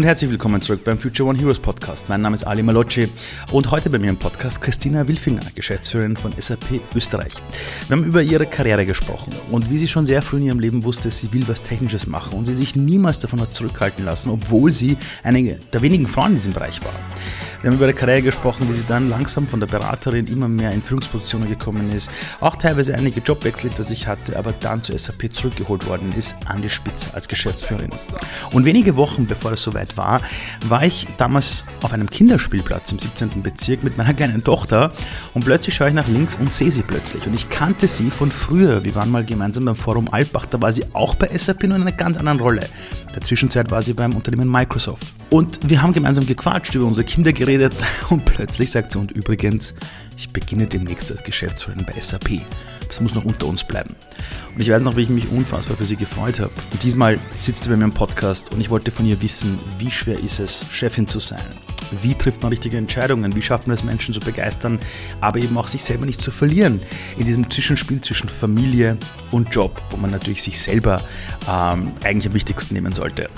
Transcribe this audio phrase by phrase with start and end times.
[0.00, 2.08] und herzlich willkommen zurück beim Future One Heroes Podcast.
[2.08, 3.06] Mein Name ist Ali Malocci
[3.52, 7.34] und heute bei mir im Podcast Christina Wilfinger, Geschäftsführerin von SAP Österreich.
[7.86, 10.84] Wir haben über ihre Karriere gesprochen und wie sie schon sehr früh in ihrem Leben
[10.84, 14.72] wusste, sie will was Technisches machen und sie sich niemals davon hat zurückhalten lassen, obwohl
[14.72, 16.94] sie eine der wenigen Frauen in diesem Bereich war.
[17.62, 20.72] Wir haben über ihre Karriere gesprochen, wie sie dann langsam von der Beraterin immer mehr
[20.72, 25.34] in Führungspositionen gekommen ist, auch teilweise einige Jobwechsel hinter sich hatte, aber dann zu SAP
[25.34, 27.90] zurückgeholt worden ist an die Spitze als Geschäftsführerin.
[28.52, 30.22] Und wenige Wochen bevor es soweit war,
[30.68, 33.42] war ich damals auf einem Kinderspielplatz im 17.
[33.42, 34.92] Bezirk mit meiner kleinen Tochter
[35.34, 37.26] und plötzlich schaue ich nach links und sehe sie plötzlich.
[37.26, 38.84] Und ich kannte sie von früher.
[38.84, 41.82] Wir waren mal gemeinsam beim Forum Altbach, da war sie auch bei SAP nur in
[41.82, 42.66] einer ganz anderen Rolle.
[43.10, 45.04] In der Zwischenzeit war sie beim Unternehmen Microsoft.
[45.30, 49.74] Und wir haben gemeinsam gequatscht über unsere Kindergeräte geredet und plötzlich sagt sie, und übrigens,
[50.16, 52.40] ich beginne demnächst als Geschäftsführerin bei SAP.
[52.86, 53.96] Das muss noch unter uns bleiben.
[54.54, 56.52] Und ich weiß noch, wie ich mich unfassbar für sie gefreut habe.
[56.70, 59.90] Und diesmal sitzt sie bei mir im Podcast und ich wollte von ihr wissen, wie
[59.90, 61.42] schwer ist es, Chefin zu sein?
[62.02, 63.34] Wie trifft man richtige Entscheidungen?
[63.34, 64.78] Wie schafft man es, Menschen zu begeistern,
[65.20, 66.80] aber eben auch sich selber nicht zu verlieren
[67.18, 68.96] in diesem Zwischenspiel zwischen Familie
[69.30, 71.02] und Job, wo man natürlich sich selber
[71.48, 73.28] ähm, eigentlich am wichtigsten nehmen sollte.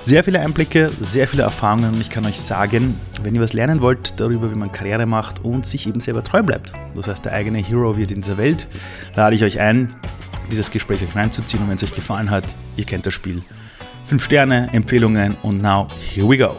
[0.00, 3.80] Sehr viele Einblicke, sehr viele Erfahrungen und ich kann euch sagen, wenn ihr was lernen
[3.80, 7.32] wollt darüber, wie man Karriere macht und sich eben selber treu bleibt, das heißt der
[7.32, 8.66] eigene Hero wird in dieser Welt,
[9.14, 9.94] lade ich euch ein,
[10.50, 12.44] dieses Gespräch euch reinzuziehen und wenn es euch gefallen hat,
[12.76, 13.42] ihr kennt das Spiel.
[14.06, 16.56] 5 Sterne, Empfehlungen und now here we go.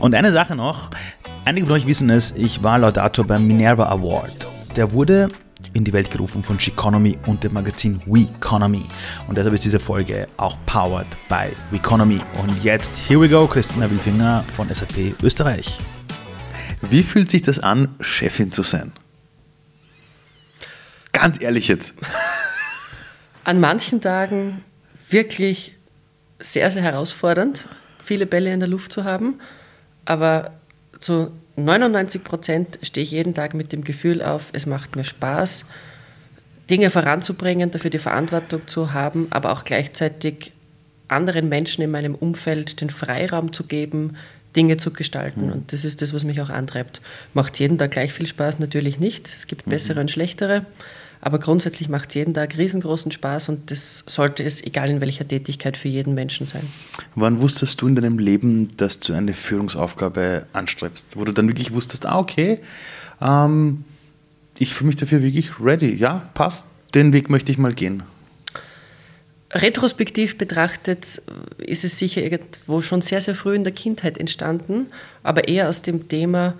[0.00, 0.90] Und eine Sache noch,
[1.44, 4.46] einige von euch wissen es, ich war Laudator beim Minerva Award.
[4.76, 5.28] Der wurde
[5.72, 8.84] in die Welt gerufen von Sheconomy und dem Magazin WeConomy.
[9.26, 12.20] Und deshalb ist diese Folge auch powered by WeConomy.
[12.40, 15.78] Und jetzt, here we go, Christina Wilfinger von SAP Österreich.
[16.82, 18.92] Wie fühlt sich das an, Chefin zu sein?
[21.10, 21.94] Ganz ehrlich jetzt.
[23.42, 24.62] An manchen Tagen
[25.10, 25.74] wirklich
[26.38, 27.66] sehr, sehr herausfordernd,
[27.98, 29.40] viele Bälle in der Luft zu haben.
[30.08, 30.52] Aber
[31.00, 35.66] zu 99 Prozent stehe ich jeden Tag mit dem Gefühl auf, es macht mir Spaß,
[36.70, 40.52] Dinge voranzubringen, dafür die Verantwortung zu haben, aber auch gleichzeitig
[41.08, 44.16] anderen Menschen in meinem Umfeld den Freiraum zu geben,
[44.56, 45.48] Dinge zu gestalten.
[45.48, 45.52] Mhm.
[45.52, 47.02] Und das ist das, was mich auch antreibt.
[47.34, 48.60] Macht jeden Tag gleich viel Spaß?
[48.60, 49.28] Natürlich nicht.
[49.28, 49.72] Es gibt mhm.
[49.72, 50.64] bessere und schlechtere.
[51.20, 55.26] Aber grundsätzlich macht es jeden Tag riesengroßen Spaß und das sollte es, egal in welcher
[55.26, 56.66] Tätigkeit, für jeden Menschen sein.
[57.14, 61.16] Wann wusstest du in deinem Leben, dass du eine Führungsaufgabe anstrebst?
[61.16, 62.60] Wo du dann wirklich wusstest, ah, okay,
[63.20, 63.84] ähm,
[64.58, 65.94] ich fühle mich dafür wirklich ready.
[65.94, 68.02] Ja, passt, den Weg möchte ich mal gehen.
[69.50, 71.22] Retrospektiv betrachtet
[71.56, 74.88] ist es sicher irgendwo schon sehr, sehr früh in der Kindheit entstanden,
[75.22, 76.54] aber eher aus dem Thema,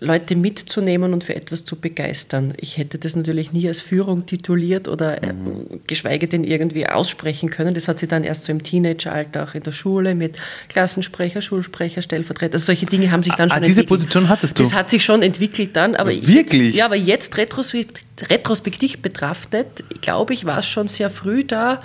[0.00, 2.54] Leute mitzunehmen und für etwas zu begeistern.
[2.56, 5.80] Ich hätte das natürlich nie als Führung tituliert oder äh, mhm.
[5.88, 7.74] geschweige denn irgendwie aussprechen können.
[7.74, 10.36] Das hat sich dann erst so im Teenageralter auch in der Schule mit
[10.68, 12.54] Klassensprecher, Schulsprecher, Stellvertreter.
[12.54, 14.00] Also solche Dinge haben sich dann ah, schon diese entwickelt.
[14.00, 14.62] Diese Position hattest du?
[14.62, 15.96] Das hat sich schon entwickelt dann.
[15.96, 16.66] Aber Wirklich?
[16.66, 21.82] Jetzt, ja, aber jetzt retrospektiv betrachtet, glaube ich, war es schon sehr früh da.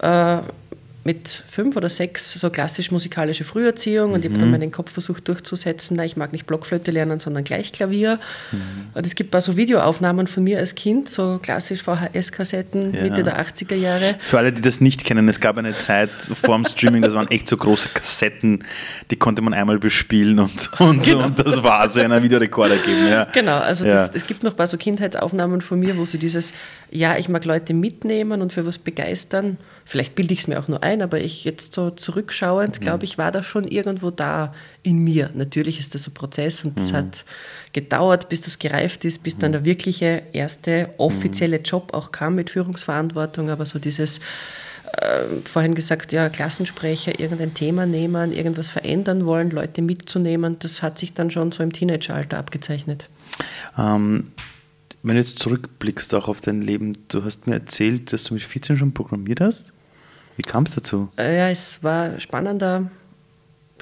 [0.00, 0.38] Äh,
[1.08, 4.26] mit fünf oder sechs so klassisch musikalische Früherziehung und mhm.
[4.26, 7.72] ich habe dann meinen Kopf versucht durchzusetzen, na, ich mag nicht Blockflöte lernen, sondern gleich
[7.72, 8.18] Klavier.
[8.52, 8.58] Mhm.
[8.92, 13.04] Und es gibt ein paar so Videoaufnahmen von mir als Kind, so klassisch VHS-Kassetten ja.
[13.04, 14.16] Mitte der 80er Jahre.
[14.20, 17.30] Für alle, die das nicht kennen, es gab eine Zeit vor dem Streaming, das waren
[17.30, 18.58] echt so große Kassetten,
[19.10, 21.24] die konnte man einmal bespielen und, und, genau.
[21.24, 23.08] und das war so ein Videorekorder geben.
[23.08, 23.24] Ja.
[23.32, 23.94] Genau, also ja.
[23.94, 26.52] das, es gibt noch ein paar so Kindheitsaufnahmen von mir, wo sie dieses,
[26.90, 29.56] ja, ich mag Leute mitnehmen und für was begeistern,
[29.88, 32.82] vielleicht bilde ich es mir auch nur ein, aber ich jetzt so zurückschauend, mhm.
[32.82, 35.30] glaube ich, war das schon irgendwo da in mir.
[35.34, 36.96] Natürlich ist das ein Prozess und das mhm.
[36.96, 37.24] hat
[37.72, 39.54] gedauert, bis das gereift ist, bis dann mhm.
[39.54, 44.20] der wirkliche erste offizielle Job auch kam mit Führungsverantwortung, aber so dieses
[44.92, 50.98] äh, vorhin gesagt, ja, Klassensprecher, irgendein Thema nehmen, irgendwas verändern wollen, Leute mitzunehmen, das hat
[50.98, 53.08] sich dann schon so im Teenageralter abgezeichnet.
[53.78, 54.24] Ähm,
[55.02, 58.42] wenn du jetzt zurückblickst auch auf dein Leben, du hast mir erzählt, dass du mit
[58.42, 59.72] 14 schon programmiert hast.
[60.38, 61.08] Wie kam es dazu?
[61.18, 62.88] Äh, ja, es war ein spannender,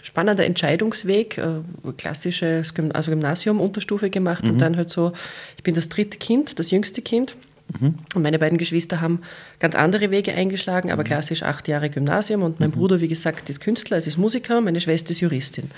[0.03, 1.37] spannender Entscheidungsweg.
[1.37, 1.61] Äh,
[1.99, 4.53] klassisches also Gymnasium, Unterstufe gemacht mhm.
[4.53, 5.13] und dann halt so,
[5.59, 7.37] ich bin das dritte Kind, das jüngste Kind.
[7.79, 7.99] Mhm.
[8.15, 9.21] Und meine beiden Geschwister haben
[9.59, 11.09] ganz andere Wege eingeschlagen, aber mhm.
[11.09, 12.43] klassisch acht Jahre Gymnasium.
[12.43, 12.75] Und mein mhm.
[12.75, 15.71] Bruder, wie gesagt, ist Künstler, es ist Musiker, meine Schwester ist Juristin.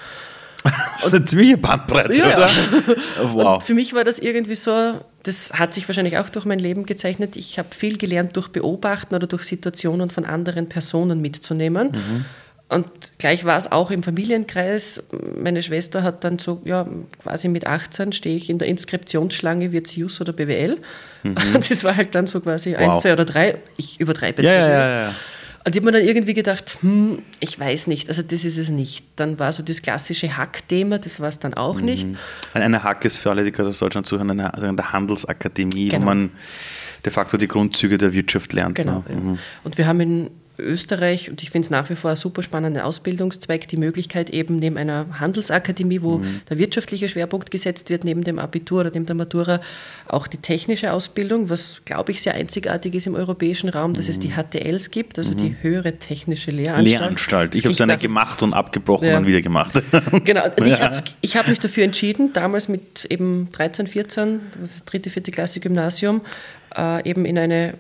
[0.97, 2.51] Das ist eine ziemliche Bandbreite, ja, oder?
[3.33, 3.55] Wow.
[3.55, 6.87] Und für mich war das irgendwie so, das hat sich wahrscheinlich auch durch mein Leben
[6.87, 7.37] gezeichnet.
[7.37, 11.93] Ich habe viel gelernt durch Beobachten oder durch Situationen von anderen Personen mitzunehmen.
[11.93, 12.25] Mhm.
[12.71, 12.87] Und
[13.17, 15.03] gleich war es auch im Familienkreis.
[15.43, 16.87] Meine Schwester hat dann so, ja,
[17.23, 20.77] quasi mit 18 stehe ich in der Inskriptionsschlange, wird JUS oder BWL.
[21.23, 21.35] Mhm.
[21.69, 22.81] Das war halt dann so quasi wow.
[22.81, 23.59] eins, zwei oder drei.
[23.79, 24.51] Ich übertreibe jetzt.
[24.51, 25.15] Ja, ja, ja, ja.
[25.65, 28.71] Und ich habe mir dann irgendwie gedacht, hm, ich weiß nicht, also das ist es
[28.71, 29.05] nicht.
[29.17, 31.85] Dann war so das klassische Hack-Thema, das war es dann auch mhm.
[31.85, 32.07] nicht.
[32.55, 36.03] Eine Hack ist für alle, die gerade aus Deutschland zuhören, eine, also eine Handelsakademie, genau.
[36.03, 36.31] wo man
[37.05, 38.77] de facto die Grundzüge der Wirtschaft lernt.
[38.77, 39.05] Genau.
[39.09, 39.17] Ne?
[39.17, 39.39] Mhm.
[39.65, 40.31] Und wir haben in
[40.63, 44.57] Österreich, und ich finde es nach wie vor ein super spannender Ausbildungszweig, die Möglichkeit eben
[44.57, 46.41] neben einer Handelsakademie, wo mhm.
[46.49, 49.61] der wirtschaftliche Schwerpunkt gesetzt wird, neben dem Abitur oder neben der Matura,
[50.07, 54.11] auch die technische Ausbildung, was, glaube ich, sehr einzigartig ist im europäischen Raum, dass mhm.
[54.11, 55.37] es die HTLs gibt, also mhm.
[55.39, 56.87] die höhere technische Lehranstalt.
[56.87, 57.55] Lehranstalt.
[57.55, 59.19] Ich habe so eine gemacht und abgebrochen ja.
[59.19, 59.83] und wieder gemacht.
[60.25, 65.11] Genau, ich habe hab mich dafür entschieden, damals mit eben 13, 14, das ist dritte,
[65.11, 66.23] vierte Klasse Gymnasium,
[66.77, 67.75] äh, eben in eine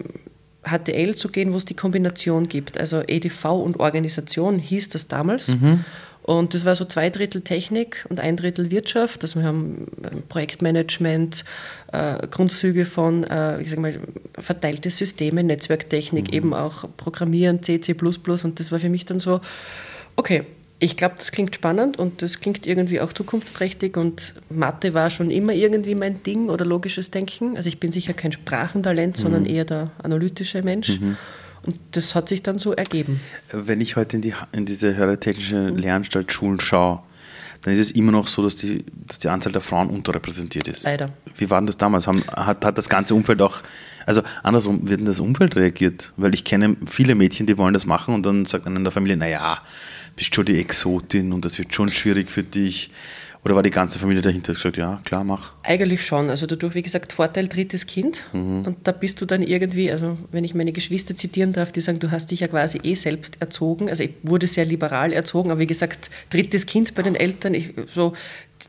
[0.69, 2.79] HTL zu gehen, wo es die Kombination gibt.
[2.79, 5.49] Also EDV und Organisation hieß das damals.
[5.49, 5.85] Mhm.
[6.29, 9.23] Und das war so zwei Drittel Technik und ein Drittel Wirtschaft.
[9.23, 11.43] Also wir haben ähm, Projektmanagement,
[11.91, 13.99] äh, Grundzüge von, äh, ich sag mal,
[14.39, 16.35] verteilte Systeme, Netzwerktechnik, mhm.
[16.35, 17.95] eben auch Programmieren, C, C++.
[17.95, 19.41] Und das war für mich dann so,
[20.17, 20.45] okay,
[20.81, 25.31] ich glaube, das klingt spannend und das klingt irgendwie auch zukunftsträchtig und Mathe war schon
[25.31, 27.57] immer irgendwie mein Ding oder logisches Denken.
[27.57, 29.23] Also ich bin sicher kein Sprachentalent, mhm.
[29.23, 31.01] sondern eher der analytische Mensch.
[31.01, 31.17] Mhm.
[31.67, 33.21] Und das hat sich dann so ergeben.
[33.53, 35.77] Wenn ich heute in, die, in diese höhere technische mhm.
[35.77, 37.01] Lehranstalt Schulen schaue,
[37.63, 40.85] dann ist es immer noch so, dass die, dass die Anzahl der Frauen unterrepräsentiert ist.
[40.85, 41.11] Leider.
[41.37, 42.07] Wie war denn das damals?
[42.07, 43.63] Haben, hat, hat das ganze Umfeld auch,
[44.07, 46.13] also andersrum, wird denn das Umfeld reagiert?
[46.17, 48.93] Weil ich kenne viele Mädchen, die wollen das machen und dann sagt man in der
[48.93, 49.61] Familie, naja,
[50.19, 52.91] bist schon die Exotin und das wird schon schwierig für dich.
[53.45, 55.53] Oder war die ganze Familie dahinter gesagt, ja, klar, mach?
[55.63, 56.29] Eigentlich schon.
[56.29, 58.25] Also dadurch, wie gesagt, Vorteil drittes Kind.
[58.33, 58.65] Mhm.
[58.67, 62.01] Und da bist du dann irgendwie, also wenn ich meine Geschwister zitieren darf, die sagen,
[62.01, 63.89] du hast dich ja quasi eh selbst erzogen.
[63.89, 67.75] Also ich wurde sehr liberal erzogen, aber wie gesagt, drittes Kind bei den Eltern, ich,
[67.95, 68.13] so,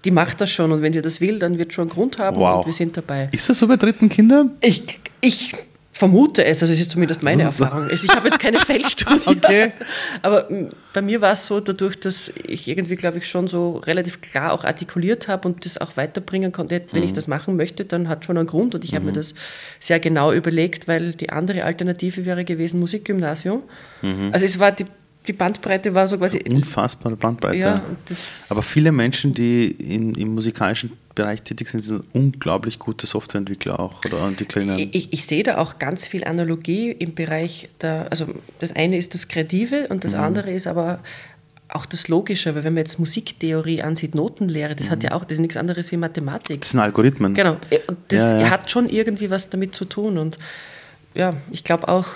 [0.06, 2.38] die macht das schon und wenn sie das will, dann wird schon einen Grund haben
[2.38, 2.60] wow.
[2.60, 3.30] und wir sind dabei.
[3.32, 4.52] Ist das so bei dritten Kindern?
[4.62, 5.56] Ich, ich
[6.00, 7.90] vermute es, also es ist zumindest meine Erfahrung.
[7.92, 9.74] Ich habe jetzt keine Feldstudie, okay.
[10.22, 10.48] aber
[10.94, 14.54] bei mir war es so, dadurch, dass ich irgendwie, glaube ich, schon so relativ klar
[14.54, 17.08] auch artikuliert habe und das auch weiterbringen konnte, wenn mhm.
[17.08, 18.96] ich das machen möchte, dann hat schon einen Grund und ich mhm.
[18.96, 19.36] habe mir das
[19.82, 23.64] sehr genau überlegt, weil die andere Alternative wäre gewesen Musikgymnasium.
[24.02, 24.30] Mhm.
[24.32, 24.86] Also es war die
[25.28, 26.42] die Bandbreite war so quasi.
[26.50, 27.58] Unfassbare Bandbreite.
[27.58, 27.84] Ja,
[28.50, 34.06] Aber viele Menschen, die in, im musikalischen Bereich tätig sind, sind unglaublich gute Softwareentwickler auch
[34.06, 34.80] oder Entwicklerinnen.
[34.80, 38.28] Ich, ich, sehe da auch ganz viel Analogie im Bereich der, also
[38.60, 40.22] das eine ist das Kreative und das mhm.
[40.22, 41.00] andere ist aber
[41.68, 44.92] auch das Logische, weil wenn man jetzt Musiktheorie ansieht, Notenlehre, das mhm.
[44.92, 46.62] hat ja auch, das ist nichts anderes wie Mathematik.
[46.62, 47.34] Das sind Algorithmen.
[47.34, 47.58] Genau.
[48.08, 48.50] Das ja, ja.
[48.50, 50.18] hat schon irgendwie was damit zu tun.
[50.18, 50.40] Und
[51.14, 52.08] ja, ich glaube auch,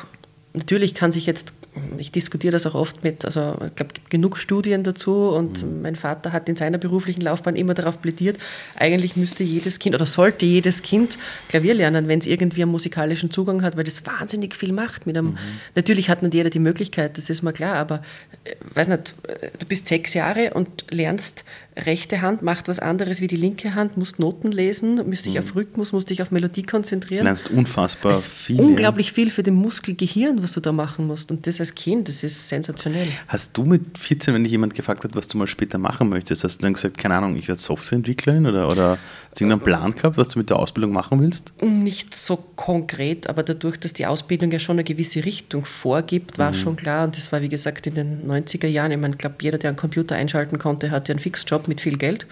[0.54, 1.54] natürlich kann sich jetzt
[1.98, 5.64] ich diskutiere das auch oft mit, also ich glaube, es gibt genug Studien dazu und
[5.64, 5.82] mhm.
[5.82, 8.38] mein Vater hat in seiner beruflichen Laufbahn immer darauf plädiert,
[8.76, 11.18] eigentlich müsste jedes Kind oder sollte jedes Kind
[11.50, 15.08] Klavier lernen, wenn es irgendwie einen musikalischen Zugang hat, weil das wahnsinnig viel macht.
[15.08, 15.38] Mit einem, mhm.
[15.76, 18.02] Natürlich hat nicht jeder die Möglichkeit, das ist mir klar, aber
[18.44, 21.44] äh, weiß nicht, äh, du bist sechs Jahre und lernst
[21.76, 25.40] rechte Hand macht was anderes wie die linke Hand, musst Noten lesen, musst dich mhm.
[25.40, 27.22] auf Rhythmus, musst dich auf Melodie konzentrieren.
[27.22, 28.60] Du lernst unfassbar viel.
[28.60, 31.32] Unglaublich viel für den Muskelgehirn, was du da machen musst.
[31.32, 33.08] Und das als Kind, das ist sensationell.
[33.28, 36.44] Hast du mit 14, wenn dich jemand gefragt hat, was du mal später machen möchtest,
[36.44, 39.00] hast du dann gesagt, keine Ahnung, ich werde Softwareentwicklerin oder, oder
[39.30, 41.54] hast du irgendeinen Plan gehabt, was du mit der Ausbildung machen willst?
[41.62, 46.52] Nicht so konkret, aber dadurch, dass die Ausbildung ja schon eine gewisse Richtung vorgibt, war
[46.52, 46.56] mhm.
[46.56, 47.06] schon klar.
[47.06, 48.92] Und das war, wie gesagt, in den 90er Jahren.
[48.92, 51.98] Ich meine, ich glaube, jeder, der einen Computer einschalten konnte, hatte einen Fixjob mit viel
[51.98, 52.28] Geld.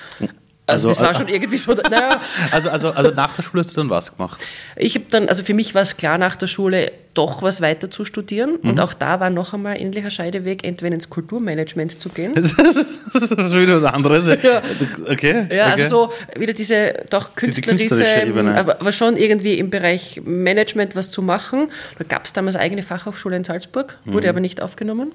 [0.67, 1.73] Also, also das war schon irgendwie so.
[1.73, 2.21] Naja.
[2.51, 4.41] Also, also, also nach der Schule hast du dann was gemacht?
[4.75, 7.89] Ich habe dann, also für mich war es klar, nach der Schule doch was weiter
[7.91, 8.57] zu studieren.
[8.61, 8.71] Mhm.
[8.71, 12.33] Und auch da war noch einmal ein ähnlicher Scheideweg, entweder ins Kulturmanagement zu gehen.
[12.33, 14.27] Das ist schon wieder was anderes.
[14.41, 14.61] Ja.
[15.07, 15.47] Okay.
[15.51, 15.83] Ja, also okay.
[15.83, 21.21] also so wieder diese doch künstlerische, aber, aber, schon irgendwie im Bereich Management was zu
[21.21, 21.69] machen.
[21.97, 24.29] Da gab es damals eine eigene Fachhochschule in Salzburg, wurde mhm.
[24.29, 25.11] aber nicht aufgenommen.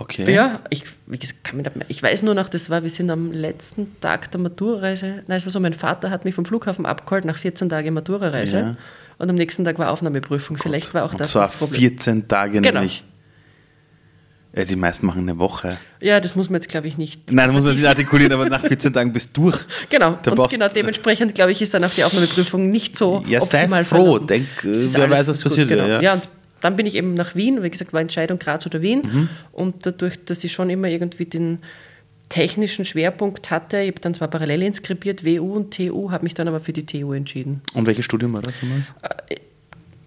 [0.00, 0.32] Okay.
[0.32, 0.84] Ja, ich,
[1.88, 5.22] ich weiß nur noch, das war, wir sind am letzten Tag der Maturareise.
[5.26, 8.56] Nein, es war so, mein Vater hat mich vom Flughafen abgeholt nach 14 Tagen Maturareise.
[8.56, 8.76] Ja.
[9.18, 10.56] Und am nächsten Tag war Aufnahmeprüfung.
[10.56, 10.62] Gott.
[10.62, 11.80] Vielleicht war auch das das Problem.
[11.80, 12.78] 14 Tage genau.
[12.80, 13.04] nämlich.
[14.56, 15.76] Ja, die meisten machen eine Woche.
[16.00, 17.30] Ja, das muss man jetzt, glaube ich, nicht.
[17.30, 19.60] Nein, das muss man nicht artikulieren, aber nach 14 Tagen bist du durch.
[19.90, 23.42] Genau, da und genau dementsprechend, glaube ich, ist dann auch die Aufnahmeprüfung nicht so ja,
[23.42, 25.68] optimal sei froh, denk, wer weiß, was passiert.
[25.68, 25.86] Genau.
[25.86, 26.00] Ja.
[26.00, 26.28] ja, und
[26.60, 29.02] dann bin ich eben nach Wien, wie gesagt, war Entscheidung Graz oder Wien.
[29.02, 29.28] Mhm.
[29.52, 31.58] Und dadurch, dass ich schon immer irgendwie den
[32.28, 36.48] technischen Schwerpunkt hatte, ich habe dann zwar parallel inskribiert, WU und TU, habe mich dann
[36.48, 37.60] aber für die TU entschieden.
[37.74, 38.86] Und welches Studium war das damals?
[39.02, 39.36] Äh,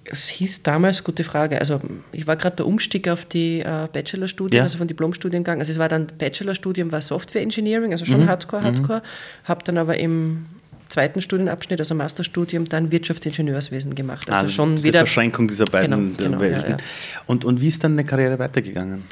[0.06, 1.80] es hieß damals, gute Frage, also
[2.12, 4.64] ich war gerade der Umstieg auf die äh, Bachelorstudien, ja.
[4.64, 5.60] also von Diplomstudiengang.
[5.60, 8.30] Also es war dann Bachelorstudium, war Software Engineering, also schon mhm.
[8.30, 8.64] Hardcore.
[8.64, 9.00] Hardcore.
[9.00, 9.48] Mhm.
[9.48, 10.46] Habe dann aber im
[10.94, 14.30] zweiten Studienabschnitt, also Masterstudium, dann Wirtschaftsingenieurswesen gemacht.
[14.30, 16.72] Also, also schon diese wieder Verschränkung dieser beiden genau, genau, Welten.
[16.72, 16.84] Ja, ja.
[17.26, 19.04] Und, und wie ist dann eine Karriere weitergegangen?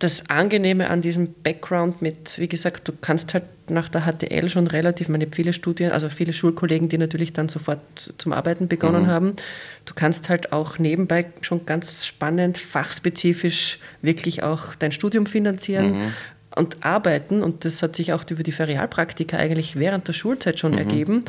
[0.00, 4.66] das Angenehme an diesem Background mit, wie gesagt, du kannst halt nach der HTL schon
[4.66, 7.80] relativ, meine viele Studien, also viele Schulkollegen, die natürlich dann sofort
[8.16, 9.08] zum Arbeiten begonnen mhm.
[9.08, 9.36] haben,
[9.84, 15.92] du kannst halt auch nebenbei schon ganz spannend, fachspezifisch wirklich auch dein Studium finanzieren.
[15.92, 16.12] Mhm.
[16.56, 20.72] Und arbeiten, und das hat sich auch über die Ferialpraktika eigentlich während der Schulzeit schon
[20.72, 20.78] mhm.
[20.78, 21.24] ergeben.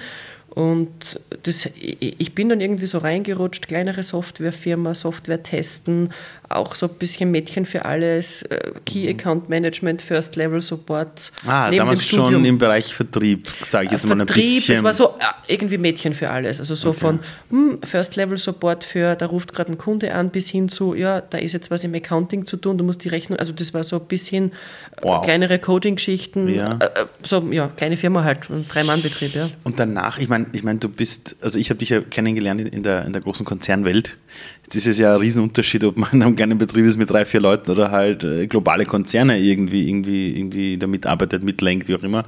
[0.53, 6.09] Und das, ich bin dann irgendwie so reingerutscht, kleinere Softwarefirma, Software testen,
[6.49, 9.17] auch so ein bisschen Mädchen für alles, äh, Key mhm.
[9.17, 11.31] Account Management, First Level Support.
[11.47, 14.75] Ah, damals schon im Bereich Vertrieb, sage ich jetzt Vertrieb, mal ein bisschen.
[14.75, 15.13] es war so
[15.47, 16.59] irgendwie Mädchen für alles.
[16.59, 16.99] Also so okay.
[16.99, 20.95] von hm, First Level Support für, da ruft gerade ein Kunde an, bis hin zu,
[20.95, 23.73] ja, da ist jetzt was im Accounting zu tun, du musst die Rechnung, also das
[23.73, 25.23] war so ein bisschen äh, wow.
[25.23, 26.77] kleinere Coding-Geschichten, ja.
[26.79, 29.49] Äh, so, ja, kleine Firma halt, ein Drei-Mann-Betrieb, ja.
[29.63, 32.83] Und danach, ich meine, ich mein, du bist, also ich habe dich ja kennengelernt in
[32.83, 34.17] der, in der großen Konzernwelt.
[34.63, 37.25] Jetzt ist es ja ein Riesenunterschied, ob man in einem kleinen Betrieb ist mit drei,
[37.25, 42.03] vier Leuten oder halt äh, globale Konzerne irgendwie, irgendwie, irgendwie damit arbeitet, mitlenkt, wie auch
[42.03, 42.25] immer.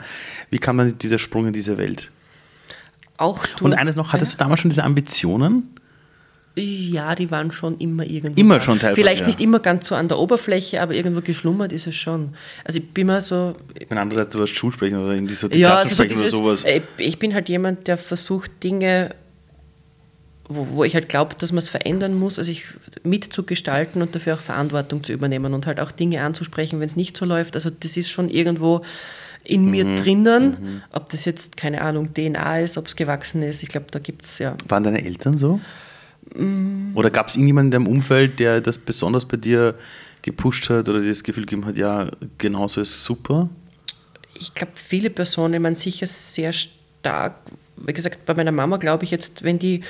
[0.49, 2.11] Wie kann man dieser Sprung in diese Welt?
[3.17, 4.37] Auch du, Und eines noch, hattest ja.
[4.37, 5.69] du damals schon diese Ambitionen?
[6.55, 8.39] Ja, die waren schon immer irgendwo.
[8.39, 9.01] Immer schon teilweise.
[9.01, 9.27] Vielleicht ja.
[9.27, 12.35] nicht immer ganz so an der Oberfläche, aber irgendwo geschlummert ist es schon.
[12.63, 13.55] Also ich bin mal so.
[13.89, 16.65] Wenn andererseits du warst Schulsprechen oder irgendwie so die ja, also so oder sowas.
[16.97, 19.15] Ich bin halt jemand, der versucht, Dinge
[20.49, 22.65] wo, wo ich halt glaube, dass man es verändern muss, also ich
[23.03, 27.15] mitzugestalten und dafür auch Verantwortung zu übernehmen und halt auch Dinge anzusprechen, wenn es nicht
[27.15, 27.55] so läuft.
[27.55, 28.81] Also das ist schon irgendwo
[29.43, 29.95] in mir mhm.
[29.97, 30.81] drinnen, mhm.
[30.91, 33.63] ob das jetzt, keine Ahnung, DNA ist, ob es gewachsen ist.
[33.63, 34.55] Ich glaube, da gibt es ja.
[34.67, 35.59] Waren deine Eltern so?
[36.95, 39.75] Oder gab es irgendjemanden in deinem Umfeld, der das besonders bei dir
[40.21, 43.49] gepusht hat oder dir das Gefühl gegeben hat, ja, genauso ist super?
[44.33, 47.35] Ich glaube, viele Personen, man sicher sehr stark,
[47.77, 49.83] wie gesagt, bei meiner Mama glaube ich jetzt, wenn die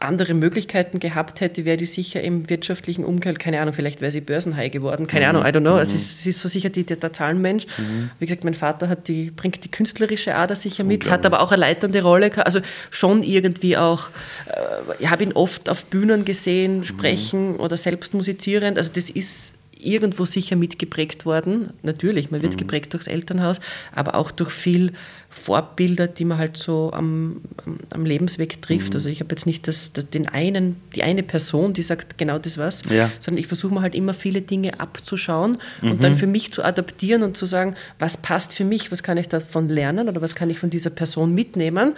[0.00, 4.20] andere Möglichkeiten gehabt hätte, wäre die sicher im wirtschaftlichen Umfeld, keine Ahnung, vielleicht wäre sie
[4.20, 5.30] Börsenhai geworden, keine mhm.
[5.30, 5.74] Ahnung, I don't know.
[5.74, 5.80] Mhm.
[5.80, 7.66] Es ist, sie ist so sicher die, der Zahlenmensch.
[7.76, 8.10] Mhm.
[8.18, 11.52] Wie gesagt, mein Vater hat die, bringt die künstlerische Ader sicher mit, hat aber auch
[11.52, 14.08] eine leitende Rolle, also schon irgendwie auch,
[14.46, 16.84] äh, ich habe ihn oft auf Bühnen gesehen, mhm.
[16.84, 21.70] sprechen oder selbst musizierend, also das ist irgendwo sicher mitgeprägt worden.
[21.82, 22.58] Natürlich, man wird mhm.
[22.58, 23.60] geprägt durchs Elternhaus,
[23.94, 24.92] aber auch durch viel
[25.32, 27.42] Vorbilder, die man halt so am,
[27.90, 28.90] am Lebensweg trifft.
[28.90, 28.96] Mhm.
[28.96, 32.38] Also ich habe jetzt nicht das, das, den einen, die eine Person, die sagt genau
[32.38, 33.10] das was, ja.
[33.20, 35.92] sondern ich versuche mir halt immer viele Dinge abzuschauen mhm.
[35.92, 39.18] und dann für mich zu adaptieren und zu sagen, was passt für mich, was kann
[39.18, 41.94] ich davon lernen oder was kann ich von dieser Person mitnehmen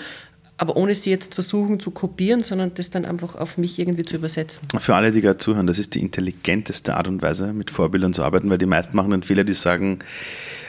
[0.59, 4.16] aber ohne sie jetzt versuchen zu kopieren, sondern das dann einfach auf mich irgendwie zu
[4.16, 4.66] übersetzen.
[4.78, 8.23] Für alle, die gerade zuhören, das ist die intelligenteste Art und Weise, mit Vorbildern zu
[8.23, 9.99] arbeiten, weil die meisten machen den Fehler, die sagen,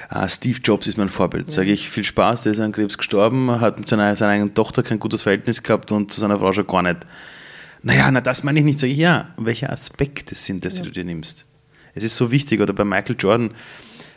[0.10, 1.48] ah, Steve Jobs ist mein Vorbild.
[1.48, 1.54] Ja.
[1.54, 4.84] Sage ich, viel Spaß, der ist an Krebs gestorben, hat mit seiner, seiner eigenen Tochter
[4.84, 7.00] kein gutes Verhältnis gehabt und zu seiner Frau schon gar nicht.
[7.82, 8.80] Naja, na das meine ich nicht.
[8.80, 10.84] Sage ich, ja, welche Aspekte sind das, ja.
[10.84, 11.46] die du dir nimmst?
[11.96, 13.52] Es ist so wichtig, oder bei Michael Jordan,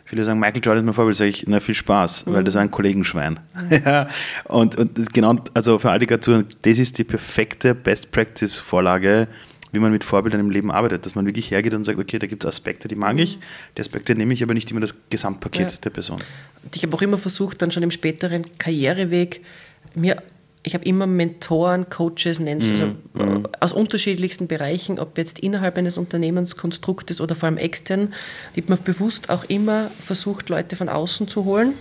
[0.07, 2.33] Viele sagen, Michael Jordan ist mein Vorbild, sage ich, na viel Spaß, mhm.
[2.33, 3.41] weil das war ein Kollegenschwein.
[3.55, 3.83] Mhm.
[3.85, 4.09] ja,
[4.45, 9.27] und, und genau, also für alle, die gerade zuhören, das ist die perfekte Best-Practice-Vorlage,
[9.73, 12.29] wie man mit Vorbildern im Leben arbeitet, dass man wirklich hergeht und sagt, okay, da
[12.29, 13.41] gibt es Aspekte, die mag ich,
[13.77, 15.77] die Aspekte nehme ich, aber nicht immer das Gesamtpaket ja.
[15.83, 16.21] der Person.
[16.63, 19.43] Und ich habe auch immer versucht, dann schon im späteren Karriereweg
[19.97, 20.23] mir
[20.67, 25.97] ich habe immer Mentoren, Coaches, nennst, also mm, aus unterschiedlichsten Bereichen, ob jetzt innerhalb eines
[25.97, 28.13] Unternehmenskonstruktes oder vor allem extern,
[28.57, 31.75] die man bewusst auch immer versucht, Leute von außen zu holen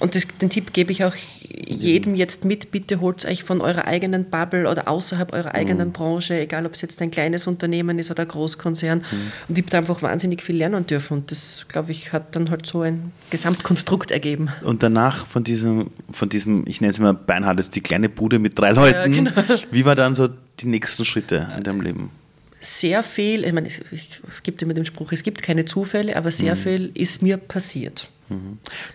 [0.00, 3.86] und das, den Tipp gebe ich auch jedem jetzt mit, bitte holt euch von eurer
[3.86, 5.92] eigenen Bubble oder außerhalb eurer eigenen mhm.
[5.92, 9.00] Branche, egal ob es jetzt ein kleines Unternehmen ist oder ein Großkonzern.
[9.00, 9.32] Mhm.
[9.48, 11.18] Und ich habe da einfach wahnsinnig viel lernen dürfen.
[11.18, 14.48] Und das, glaube ich, hat dann halt so ein Gesamtkonstrukt ergeben.
[14.62, 18.58] Und danach von diesem, von diesem ich nenne es mal beinhartes, die kleine Bude mit
[18.58, 19.60] drei Leuten, ja, genau.
[19.70, 20.28] wie war dann so
[20.60, 22.10] die nächsten Schritte in deinem Leben?
[22.62, 26.54] Sehr viel, ich meine, es, gibt immer den Spruch, es gibt keine Zufälle, aber sehr
[26.54, 26.58] mhm.
[26.58, 28.08] viel ist mir passiert.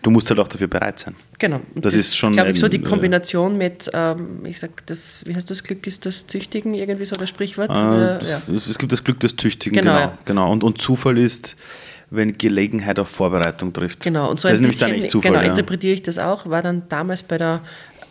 [0.02, 1.16] Du musst halt auch dafür bereit sein.
[1.40, 1.60] Genau.
[1.74, 2.34] Das, das ist schon.
[2.34, 5.86] glaube ich, so die äh, Kombination mit, ähm, ich sag, das, wie heißt das Glück
[5.88, 7.70] ist das Tüchtigen, irgendwie so das Sprichwort?
[7.70, 8.56] Äh, das, ja.
[8.56, 9.96] Es gibt das Glück des Tüchtigen, genau.
[9.96, 10.52] genau, genau.
[10.52, 11.56] Und, und Zufall ist,
[12.10, 14.04] wenn Gelegenheit auf Vorbereitung trifft.
[14.04, 15.32] Genau, und so das ein ist bisschen, nämlich dann echt Zufall.
[15.32, 15.50] Genau, ja.
[15.50, 17.62] interpretiere ich das auch, war dann damals bei der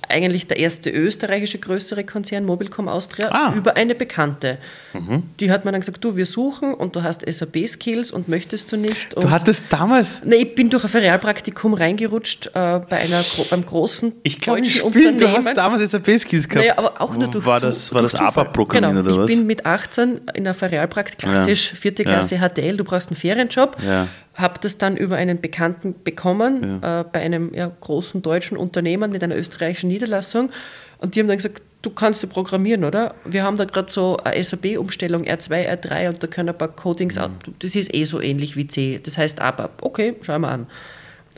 [0.08, 3.52] eigentlich der erste österreichische größere Konzern, Mobilcom Austria, ah.
[3.54, 4.58] über eine Bekannte.
[4.92, 5.25] Mhm.
[5.40, 8.76] Die hat mir dann gesagt, du, wir suchen und du hast SAP-Skills und möchtest du
[8.76, 9.14] nicht.
[9.14, 10.25] Und du hattest damals?
[10.25, 12.50] Ne, ich bin durch ein Ferialpraktikum reingerutscht äh,
[12.88, 15.18] bei einer, beim großen ich glaub, deutschen ich Unternehmen.
[15.18, 16.66] Du hast damals SAP-Skills gehabt.
[16.66, 19.30] Naja, aber auch nur durch War das, war das ABAP-Programmieren genau, oder was?
[19.30, 21.76] ich bin mit 18 in einer Ferialpraktik, klassisch, ja.
[21.76, 22.49] vierte Klasse ja.
[22.49, 23.76] HTL, du brauchst einen Ferienjob.
[23.84, 27.00] Ja habe das dann über einen Bekannten bekommen, ja.
[27.00, 30.50] äh, bei einem ja, großen deutschen Unternehmen mit einer österreichischen Niederlassung.
[30.98, 33.14] Und die haben dann gesagt, du kannst ja programmieren, oder?
[33.24, 37.16] Wir haben da gerade so eine SAP-Umstellung, R2, R3 und da können ein paar Codings,
[37.16, 37.36] mhm.
[37.60, 39.00] das ist eh so ähnlich wie C.
[39.02, 39.82] Das heißt ABAP.
[39.82, 40.66] Okay, schauen wir an.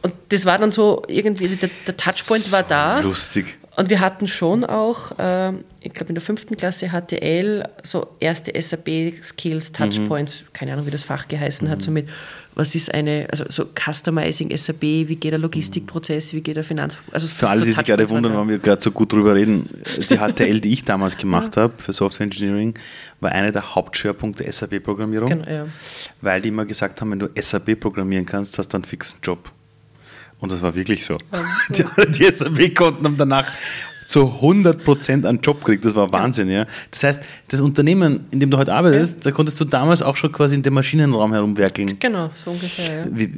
[0.03, 3.01] Und das war dann so irgendwie, also der, der Touchpoint so war da.
[3.01, 3.59] Lustig.
[3.77, 8.53] Und wir hatten schon auch, äh, ich glaube in der fünften Klasse HTL, so erste
[8.59, 10.53] SAP-Skills, Touchpoints, mhm.
[10.55, 11.73] keine Ahnung, wie das Fach geheißen mhm.
[11.73, 12.09] hat, so mit
[12.57, 16.97] was ist eine, also so Customizing SAP, wie geht der Logistikprozess, wie geht der Finanz...
[17.13, 19.69] Also Für alle, so die sich gerade wundern, warum wir gerade so gut drüber reden,
[20.11, 21.65] die HTL, die ich damals gemacht ja.
[21.65, 22.73] habe für Software Engineering,
[23.21, 25.67] war einer der Hauptschwerpunkte SAP-Programmierung, genau, ja.
[26.23, 29.53] weil die immer gesagt haben, wenn du SAP programmieren kannst, hast du einen fixen Job.
[30.41, 31.19] Und das war wirklich so.
[31.33, 31.45] Ja.
[32.07, 33.47] Die, die SAP-Konten haben danach
[34.07, 35.85] zu 100% einen Job kriegt.
[35.85, 36.67] Das war Wahnsinn, ja.
[36.91, 39.31] Das heißt, das Unternehmen, in dem du heute arbeitest, ja.
[39.31, 41.99] da konntest du damals auch schon quasi in dem Maschinenraum herumwerkeln.
[41.99, 43.07] Genau, so ungefähr, ja.
[43.11, 43.31] Wie,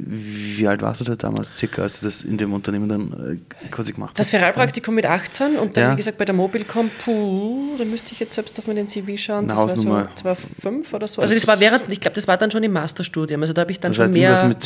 [0.57, 3.67] wie alt warst du da damals circa, als du das in dem Unternehmen dann äh,
[3.69, 4.19] quasi gemacht hast?
[4.19, 5.91] Das Feralpraktikum mit 18 und dann, ja.
[5.93, 9.47] wie gesagt, bei der Mobilcom, puh, da müsste ich jetzt selbst auf meinen CV schauen.
[9.47, 9.95] Das Hausnummer.
[9.95, 11.21] war so 2005 oder so.
[11.21, 13.41] Also das war während, ich glaube, das war dann schon im Masterstudium.
[13.41, 14.29] Also da habe ich dann das schon heißt, mehr...
[14.31, 14.63] Das mit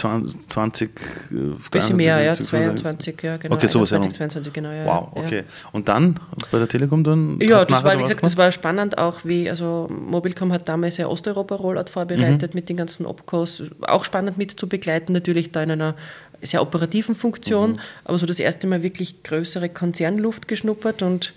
[0.51, 0.89] 20...
[1.31, 3.55] Äh, bisschen mehr, ja, 22, ja, genau.
[3.55, 4.85] Okay, sowas 21, 22, genau, ja.
[4.85, 5.43] Wow, okay.
[5.71, 6.15] Und dann
[6.51, 7.39] bei der Telekom dann?
[7.39, 11.07] Ja, das war, wie gesagt, das war spannend auch, wie, also Mobilcom hat damals ja
[11.07, 12.57] Osteuropa-Rollout vorbereitet mhm.
[12.57, 15.95] mit den ganzen Opcos, auch spannend mit zu begleiten, natürlich da in einer
[16.41, 17.79] sehr operativen Funktion, mhm.
[18.05, 21.33] aber so das erste Mal wirklich größere Konzernluft geschnuppert und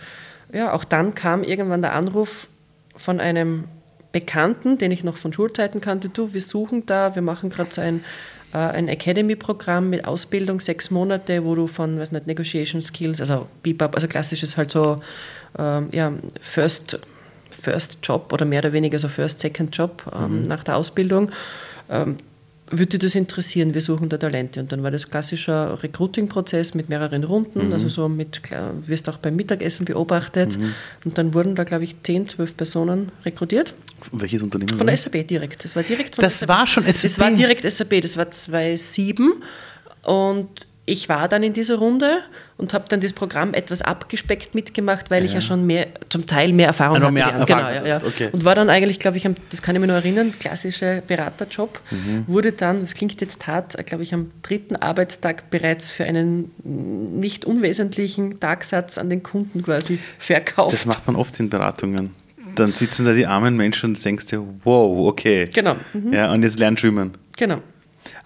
[0.52, 2.48] ja, auch dann kam irgendwann der Anruf
[2.96, 3.64] von einem
[4.12, 7.80] Bekannten, den ich noch von Schulzeiten kannte, du, wir suchen da, wir machen gerade so
[7.80, 8.02] ein
[8.52, 13.94] ein Academy-Programm mit Ausbildung, sechs Monate, wo du von, weiß nicht, Negotiation Skills, also BIPAP,
[13.94, 15.00] also klassisches halt so,
[15.58, 16.98] ähm, ja, First,
[17.50, 20.42] First Job oder mehr oder weniger so First, Second Job ähm, mhm.
[20.42, 21.30] nach der Ausbildung.
[21.90, 22.16] Ähm,
[22.70, 23.74] würde dich das interessieren?
[23.74, 24.60] Wir suchen da Talente.
[24.60, 27.72] Und dann war das klassischer Recruiting-Prozess mit mehreren Runden, mhm.
[27.72, 28.40] also so mit,
[28.86, 30.58] wirst auch beim Mittagessen beobachtet.
[30.58, 30.74] Mhm.
[31.04, 33.74] Und dann wurden da, glaube ich, 10, 12 Personen rekrutiert.
[34.12, 34.76] Welches Unternehmen?
[34.76, 35.64] Von der SAP direkt.
[35.64, 36.48] Das war direkt von Das SAP.
[36.48, 37.02] war schon SAP?
[37.02, 39.32] Das war direkt SAP, das war 2007.
[40.02, 40.48] Und
[40.86, 42.18] ich war dann in dieser Runde
[42.56, 45.26] und habe dann das Programm etwas abgespeckt mitgemacht, weil ja.
[45.26, 47.12] ich ja schon mehr, zum Teil mehr Erfahrung hatte.
[47.12, 47.96] Mehr Erfahrung genau, ja, ja.
[47.96, 48.28] Okay.
[48.30, 52.24] Und war dann eigentlich, glaube ich, das kann ich mir noch erinnern, klassischer Beraterjob, mhm.
[52.28, 57.44] wurde dann, das klingt jetzt hart, glaube ich, am dritten Arbeitstag bereits für einen nicht
[57.44, 60.72] unwesentlichen Tagsatz an den Kunden quasi verkauft.
[60.72, 62.12] Das macht man oft in Beratungen.
[62.54, 65.50] Dann sitzen da die armen Menschen und denkst dir, wow, okay.
[65.52, 65.76] Genau.
[65.92, 66.12] Mhm.
[66.12, 67.12] Ja, und jetzt lernen schwimmen.
[67.36, 67.60] Genau.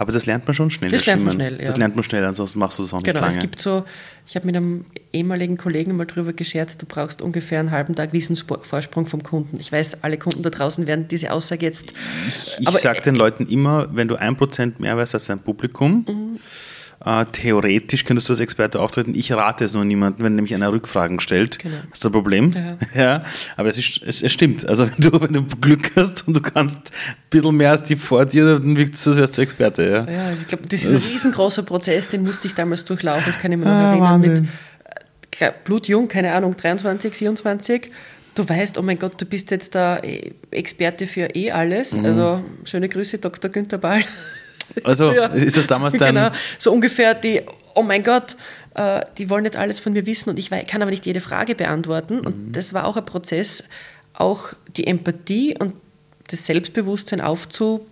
[0.00, 0.90] Aber das lernt man schon schnell.
[0.90, 1.66] Das, das lernt man schnell, ja.
[1.66, 3.34] Das lernt man schnell, ansonsten machst du das auch nicht genau, lange.
[3.34, 3.84] Genau, es gibt so,
[4.26, 8.14] ich habe mit einem ehemaligen Kollegen mal drüber gescherzt, du brauchst ungefähr einen halben Tag
[8.14, 9.60] Wissensvorsprung vom Kunden.
[9.60, 11.92] Ich weiß, alle Kunden da draußen werden diese Aussage jetzt...
[12.26, 16.06] Ich, ich sage den Leuten immer, wenn du ein Prozent mehr weißt als dein Publikum,
[16.08, 16.38] mhm
[17.04, 19.14] äh, theoretisch könntest du als Experte auftreten.
[19.14, 21.58] Ich rate es nur niemandem, wenn nämlich einer Rückfragen stellt.
[21.58, 21.76] Genau.
[21.88, 22.52] Das ist ein Problem.
[22.52, 22.76] Ja.
[22.94, 23.24] ja
[23.56, 24.68] aber es, ist, es, es, stimmt.
[24.68, 27.96] Also wenn du, wenn du Glück hast und du kannst ein bisschen mehr als die
[27.96, 29.82] vor dir, dann wirkt es als Experte.
[29.82, 32.84] Ja, ja also ich glaube, das ist das ein riesengroßer Prozess, den musste ich damals
[32.84, 33.24] durchlaufen.
[33.26, 34.10] Das kann ich mir noch ah, erinnern.
[34.10, 34.32] Wahnsinn.
[34.32, 37.90] Mit äh, blutjung, keine Ahnung, 23, 24
[38.34, 40.02] du weißt, oh mein Gott, du bist jetzt der
[40.50, 41.96] Experte für eh alles.
[41.96, 42.04] Mhm.
[42.04, 43.50] Also schöne Grüße, Dr.
[43.50, 44.02] Günther Ball.
[44.84, 45.26] Also ja.
[45.26, 46.14] ist das damals dann.
[46.14, 47.42] Genau, so ungefähr die,
[47.74, 48.36] oh mein Gott,
[48.74, 51.54] äh, die wollen jetzt alles von mir wissen und ich kann aber nicht jede Frage
[51.54, 52.18] beantworten.
[52.18, 52.26] Mhm.
[52.26, 53.64] Und das war auch ein Prozess,
[54.14, 55.74] auch die Empathie und
[56.28, 57.86] das Selbstbewusstsein aufzu,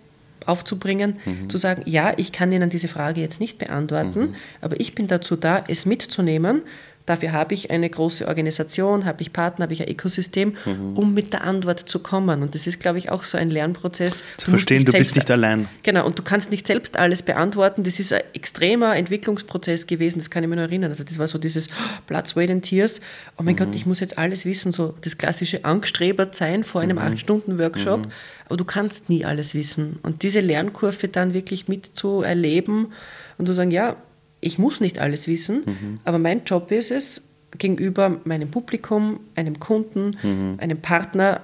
[0.45, 1.49] aufzubringen, mhm.
[1.49, 4.35] zu sagen, ja, ich kann Ihnen diese Frage jetzt nicht beantworten, mhm.
[4.61, 6.63] aber ich bin dazu da, es mitzunehmen
[7.09, 10.95] Dafür habe ich eine große Organisation, habe ich Partner, habe ich ein Ökosystem, mhm.
[10.95, 12.43] um mit der Antwort zu kommen.
[12.43, 14.21] Und das ist, glaube ich, auch so ein Lernprozess.
[14.37, 15.67] Zu du verstehen, du bist nicht allein.
[15.81, 17.83] Genau, und du kannst nicht selbst alles beantworten.
[17.83, 20.91] Das ist ein extremer Entwicklungsprozess gewesen, das kann ich mir noch erinnern.
[20.91, 21.67] Also das war so dieses
[22.05, 23.01] Blood, Sweat and Tears.
[23.39, 23.57] Oh mein mhm.
[23.57, 27.15] Gott, ich muss jetzt alles wissen, so das klassische Angststreber sein vor einem mhm.
[27.15, 28.05] 8-Stunden-Workshop.
[28.05, 28.11] Mhm.
[28.45, 29.97] Aber du kannst nie alles wissen.
[30.03, 32.93] Und diese Lernkurve dann wirklich mitzuerleben
[33.39, 33.95] und zu sagen, ja,
[34.41, 35.99] ich muss nicht alles wissen, mhm.
[36.03, 37.21] aber mein Job ist es,
[37.57, 40.55] gegenüber meinem Publikum, einem Kunden, mhm.
[40.59, 41.41] einem Partner,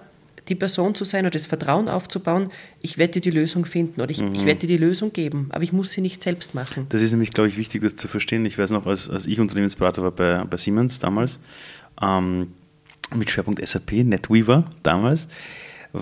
[0.47, 4.21] die Person zu sein oder das Vertrauen aufzubauen, ich werde die Lösung finden oder ich,
[4.21, 4.36] mhm.
[4.36, 6.86] ich werde die Lösung geben, aber ich muss sie nicht selbst machen.
[6.89, 8.45] Das ist nämlich, glaube ich, wichtig, das zu verstehen.
[8.45, 11.39] Ich weiß noch, als, als ich Unternehmensberater war bei, bei Siemens damals,
[12.01, 12.49] ähm,
[13.15, 15.27] mit Schwerpunkt SAP, NetWeaver damals,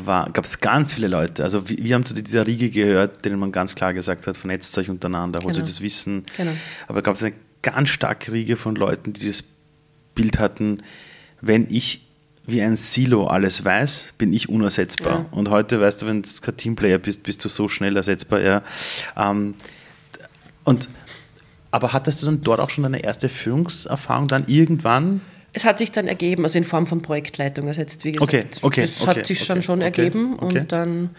[0.05, 1.43] gab es ganz viele Leute.
[1.43, 4.77] Also wir, wir, haben zu dieser Riege gehört, denen man ganz klar gesagt hat, vernetzt
[4.77, 5.63] euch untereinander, holt genau.
[5.63, 6.25] euch das Wissen.
[6.37, 6.51] Genau.
[6.87, 9.43] Aber gab es eine ganz starke Riege von Leuten, die das
[10.15, 10.83] Bild hatten,
[11.41, 12.01] wenn ich
[12.45, 15.19] wie ein Silo alles weiß, bin ich unersetzbar.
[15.19, 15.25] Ja.
[15.31, 18.41] Und heute, weißt du, wenn du kein Teamplayer bist, bist du so schnell ersetzbar.
[18.41, 18.63] Ja.
[19.15, 19.55] Ähm,
[20.63, 20.89] Und,
[21.71, 25.21] aber hattest du dann dort auch schon deine erste Führungserfahrung dann irgendwann?
[25.53, 27.67] Es hat sich dann ergeben, also in Form von Projektleitung.
[27.67, 31.11] Also jetzt, wie gesagt, Okay, okay, das okay, hat sich dann schon ergeben und dann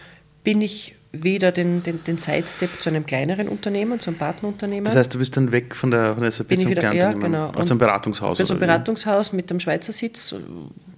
[0.43, 4.83] bin ich wieder den, den, den Sidestep zu einem kleineren Unternehmen, zu einem Partnerunternehmen.
[4.83, 7.13] Das heißt, du bist dann weg von der, von der SAP Bin zum wieder- ja,
[7.13, 7.47] genau.
[7.51, 8.37] also zum Beratungshaus.
[8.37, 8.67] bin so ein oder wie?
[8.67, 10.35] Beratungshaus mit dem Schweizer Sitz,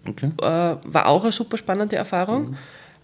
[0.07, 0.31] Okay.
[0.41, 2.55] äh, war auch eine super spannende Erfahrung.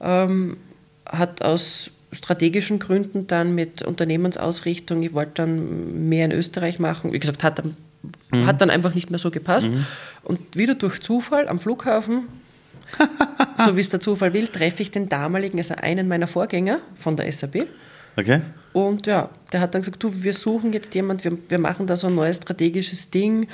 [0.01, 0.57] Ähm,
[1.05, 7.19] hat aus strategischen Gründen dann mit Unternehmensausrichtung, ich wollte dann mehr in Österreich machen, wie
[7.19, 7.75] gesagt, hat dann,
[8.45, 9.69] hat dann einfach nicht mehr so gepasst.
[10.23, 12.27] Und wieder durch Zufall am Flughafen,
[13.65, 17.15] so wie es der Zufall will, treffe ich den damaligen, also einen meiner Vorgänger von
[17.17, 17.67] der SAP.
[18.15, 18.41] Okay.
[18.73, 21.95] Und ja, der hat dann gesagt, du, wir suchen jetzt jemand, wir, wir machen da
[21.95, 23.47] so ein neues strategisches Ding,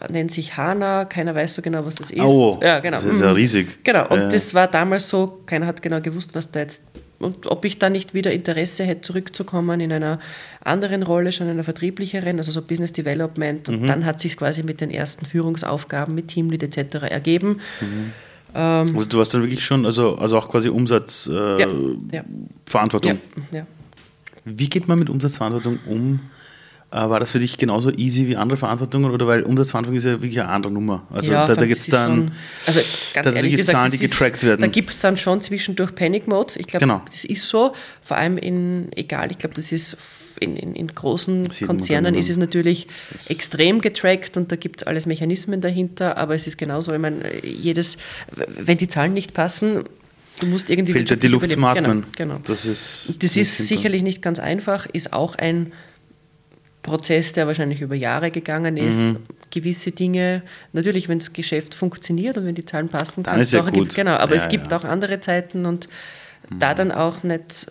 [0.00, 2.20] äh, nennt sich HANA, keiner weiß so genau, was das ist.
[2.20, 2.96] Oh, ja, genau.
[2.96, 3.34] das ist ja Mhm.
[3.34, 3.84] riesig.
[3.84, 4.28] Genau, und Ja.
[4.28, 6.82] das war damals so, keiner hat genau gewusst, was da jetzt,
[7.24, 10.20] und ob ich da nicht wieder Interesse hätte, zurückzukommen in einer
[10.62, 13.68] anderen Rolle, schon in einer vertrieblicheren, also so Business Development.
[13.68, 13.74] Mhm.
[13.74, 17.02] Und dann hat sich quasi mit den ersten Führungsaufgaben, mit Teamlead etc.
[17.10, 17.60] ergeben.
[18.52, 22.08] Also du warst dann wirklich schon, also, also auch quasi Umsatzverantwortung.
[22.12, 22.24] Äh, ja,
[22.66, 23.18] Verantwortung.
[23.50, 23.66] ja, ja.
[24.44, 26.20] Wie geht man mit Umsatzverantwortung um?
[26.94, 29.10] Äh, War das für dich genauso easy wie andere Verantwortungen?
[29.10, 31.02] Oder weil Umsatzverantwortung ist ja wirklich eine andere Nummer.
[31.12, 32.14] Also Ja, da, da geht es ist dann.
[32.16, 32.32] schon-
[32.66, 32.80] also
[33.12, 34.60] ganz da sind ehrlich gesagt, Zahlen, die ist- getrackt werden.
[34.60, 36.52] Da gibt es dann schon zwischendurch Panic Mode.
[36.56, 37.02] Ich glaube, Genau.
[37.12, 37.74] das ist so.
[38.02, 39.96] Vor allem in, egal, ich glaube, das ist
[40.40, 42.88] in, in, in großen sieht Konzernen ist es natürlich
[43.28, 47.44] extrem getrackt und da gibt es alles Mechanismen dahinter, aber es ist genauso, ich meine,
[47.44, 47.98] jedes,
[48.58, 49.84] wenn die Zahlen nicht passen,
[50.40, 51.86] du musst irgendwie Fehlt ja die Luft wirtschaftlich zum überleben.
[52.02, 52.12] Atmen.
[52.16, 52.44] Genau, genau.
[52.48, 55.72] Das ist, Das ist sicherlich nicht ganz einfach, ist auch ein
[56.84, 58.96] Prozess, der wahrscheinlich über Jahre gegangen ist.
[58.98, 59.16] Mhm.
[59.50, 60.42] Gewisse Dinge,
[60.72, 63.64] natürlich, wenn das Geschäft funktioniert und wenn die Zahlen passen, Dann kannst ist du ja
[63.64, 63.94] auch gut.
[63.94, 64.12] genau.
[64.12, 64.78] Aber Ja, es gibt ja.
[64.78, 65.88] auch andere Zeiten und
[66.50, 66.58] Mhm.
[66.60, 67.66] da dann auch nicht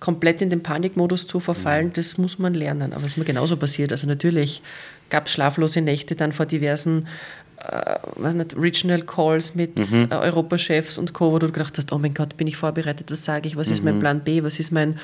[0.00, 1.42] komplett in den Panikmodus zu Mhm.
[1.42, 2.92] verfallen, das muss man lernen.
[2.92, 3.92] Aber es ist mir genauso passiert.
[3.92, 4.62] Also natürlich
[5.10, 7.06] gab es schlaflose Nächte dann vor diversen
[7.60, 7.98] äh,
[8.34, 10.08] nicht, Regional Calls mit Mhm.
[10.10, 13.24] äh, Europachefs und Co., wo du gedacht hast, oh mein Gott, bin ich vorbereitet, was
[13.24, 13.84] sage ich, was ist Mhm.
[13.90, 14.96] mein Plan B, was ist mein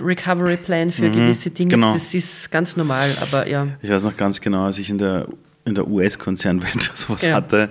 [0.00, 1.70] Recovery Plan für gewisse Dinge.
[1.70, 1.92] genau.
[1.92, 3.66] Das ist ganz normal, aber ja.
[3.82, 5.26] Ich weiß noch ganz genau, als ich in der,
[5.64, 7.34] in der US-Konzernwelt sowas Ja.
[7.34, 7.70] hatte.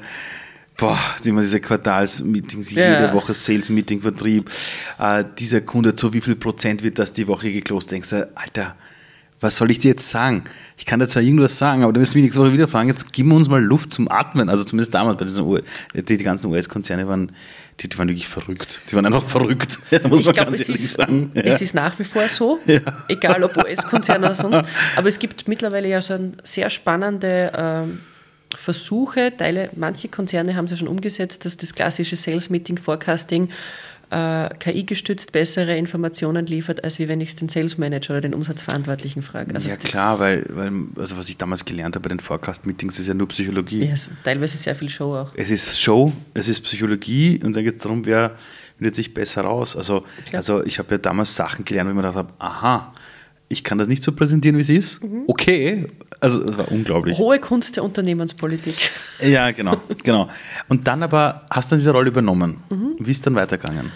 [0.78, 2.91] Boah, immer diese Quartalsmeetings, Ja.
[3.02, 4.49] jede Woche Sales-Meeting, Vertrieb.
[4.97, 7.91] Äh, dieser Kunde, zu wie viel Prozent wird das die Woche geklost?
[7.91, 8.75] Denkst du, Alter,
[9.41, 10.45] was soll ich dir jetzt sagen?
[10.78, 13.12] Ich kann dir zwar irgendwas sagen, aber du wirst mich nächste Woche wieder fragen, jetzt
[13.12, 14.47] gib uns mal Luft zum Atmen.
[14.49, 15.45] Also zumindest damals bei diesen
[15.93, 17.34] die ganzen US-Konzerne waren,
[17.80, 18.82] die, die waren wirklich verrückt.
[18.89, 19.80] Die waren einfach verrückt.
[19.92, 21.32] Ja, muss Ich man glaube, ganz es, ehrlich ist, sagen.
[21.34, 21.42] Ja.
[21.44, 22.60] es ist nach wie vor so,
[23.08, 24.62] egal ob US-Konzern oder sonst.
[24.96, 28.00] Aber es gibt mittlerweile ja schon sehr spannende ähm,
[28.56, 29.32] Versuche.
[29.36, 33.50] Teile, manche Konzerne haben es ja schon umgesetzt, dass das klassische Sales Meeting Forecasting
[34.12, 38.34] äh, KI-gestützt bessere Informationen liefert, als wie wenn ich es den Sales Manager oder den
[38.34, 39.54] Umsatzverantwortlichen frage.
[39.54, 43.08] Also ja klar, weil, weil, also was ich damals gelernt habe bei den Forecast-Meetings, ist
[43.08, 43.86] ja nur Psychologie.
[43.86, 45.32] Ja, so teilweise sehr viel Show auch.
[45.36, 48.36] Es ist Show, es ist Psychologie und dann geht es darum, wer
[48.78, 49.76] findet sich besser raus.
[49.76, 50.36] Also, Klar.
[50.36, 52.93] also ich habe ja damals Sachen gelernt, wo ich mir gedacht habe, aha,
[53.50, 55.02] ich kann das nicht so präsentieren, wie es ist.
[55.28, 55.88] Okay,
[56.20, 57.18] also das war unglaublich.
[57.18, 58.76] Hohe Kunst der Unternehmenspolitik.
[59.22, 60.30] Ja, genau, genau.
[60.70, 62.64] Und dann aber hast du diese Rolle übernommen.
[62.70, 62.96] Mhm.
[63.00, 63.92] Wie ist dann weitergegangen?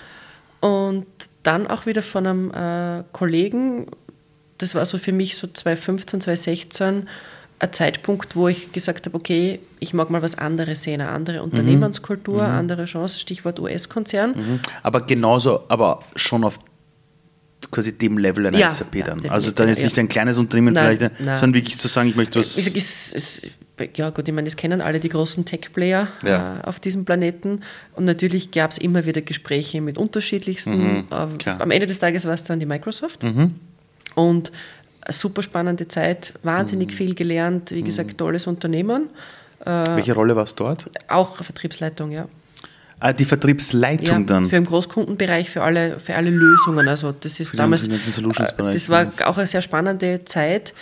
[0.59, 1.05] Und
[1.43, 3.87] dann auch wieder von einem äh, Kollegen,
[4.57, 7.07] das war so für mich so 2015, 2016,
[7.59, 11.41] ein Zeitpunkt, wo ich gesagt habe, okay, ich mag mal was anderes sehen, eine andere
[11.41, 14.31] Unternehmenskultur, andere Chance, Stichwort US-Konzern.
[14.35, 14.59] Mhm.
[14.81, 16.59] Aber genauso, aber schon auf
[17.71, 19.15] quasi dem Level einer Ja, SAP ja, dann.
[19.15, 19.85] definitiv, also dann jetzt ja.
[19.85, 21.37] nicht ein kleines Unternehmen Nein, vielleicht, nein.
[21.37, 22.55] sondern wirklich zu sagen, ich möchte was.
[22.55, 23.41] Gesagt, ist, ist,
[23.95, 26.59] ja gut, ich meine, das kennen alle die großen Tech-Player Ja.
[26.59, 27.61] äh, auf diesem Planeten.
[27.95, 31.03] Und natürlich gab es immer wieder Gespräche mit unterschiedlichsten.
[31.07, 31.59] Mhm, klar.
[31.61, 33.23] am Ende des Tages war es dann die Microsoft.
[34.15, 34.51] Und
[35.01, 36.93] eine super spannende Zeit, wahnsinnig Mhm.
[36.95, 39.09] viel gelernt, wie gesagt, tolles Unternehmen.
[39.65, 40.89] welche Rolle war es dort?
[41.07, 42.27] Auch Vertriebsleitung, ja.
[43.05, 44.45] Ah, die Vertriebsleitung ja dann.
[44.45, 46.87] Für den Großkundenbereich, für alle, für alle Lösungen.
[46.87, 50.73] Also das ist Für damals, Solutions-Bereich das war auch eine sehr spannende Zeit.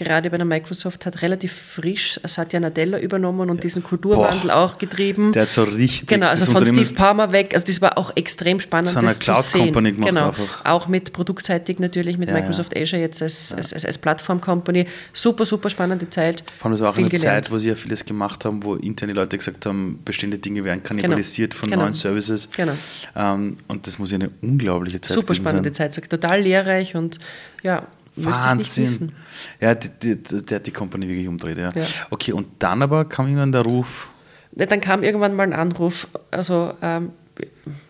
[0.00, 4.56] Gerade bei der Microsoft hat relativ frisch Satya Nadella übernommen und diesen Kulturwandel Boah.
[4.56, 5.32] auch getrieben.
[5.32, 7.50] Der hat so richtig Genau, also von Steve Palmer weg.
[7.52, 8.88] Also das war auch extrem spannend.
[8.88, 9.64] Zu einer das Cloud zu sehen.
[9.66, 10.28] Company gemacht genau.
[10.28, 10.64] einfach.
[10.64, 14.86] Auch mit produktseitig natürlich, mit Ja, Microsoft Azure jetzt als, als, als, als Plattform-Company.
[15.12, 16.44] Super, super spannende Zeit.
[16.56, 17.44] Vor allem das war auch Viel eine gelernt.
[17.44, 20.82] Zeit, wo sie ja vieles gemacht haben, wo interne Leute gesagt haben, bestehende Dinge werden
[20.82, 21.82] kannibalisiert von Genau.
[21.82, 22.48] neuen Services.
[22.56, 22.72] Genau.
[23.14, 25.92] Ähm, und das muss ja eine unglaubliche Zeit Super gewesen spannende sein.
[25.92, 26.08] Zeit.
[26.08, 27.18] Total lehrreich und
[27.62, 29.12] ja, Wahnsinn.
[29.60, 31.58] Ja, die, die, der hat die Company wirklich umdreht.
[31.58, 31.70] Ja.
[31.70, 31.84] Ja.
[32.10, 34.10] Okay, und dann aber kam irgendwann der Ruf,
[34.54, 37.12] Ja, Dann kam irgendwann mal ein Anruf, also ähm,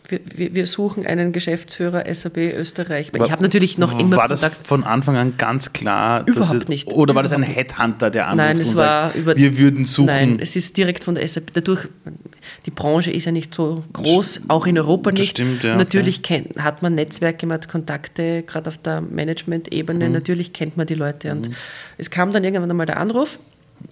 [0.09, 3.13] wir, wir suchen einen Geschäftsführer SAP Österreich.
[3.15, 6.27] Ich habe natürlich noch immer War das von Anfang an ganz klar?
[6.27, 6.89] Überhaupt es, nicht.
[6.89, 7.43] Oder war das ein.
[7.43, 10.07] Headhunter, der anruft Nein, es und war sagt, über, wir würden suchen?
[10.07, 11.53] Nein, es ist direkt von der SAP.
[11.55, 11.89] Dadurch,
[12.67, 15.31] die Branche ist ja nicht so groß, auch in Europa Das nicht.
[15.33, 20.07] stimmt, ja, Natürlich kennt, hat man Netzwerke, man hat Kontakte, gerade auf der Management-Ebene.
[20.07, 20.13] Mhm.
[20.13, 21.33] Natürlich kennt man die Leute.
[21.33, 21.51] Und
[21.99, 23.39] es kam dann irgendwann einmal der Anruf.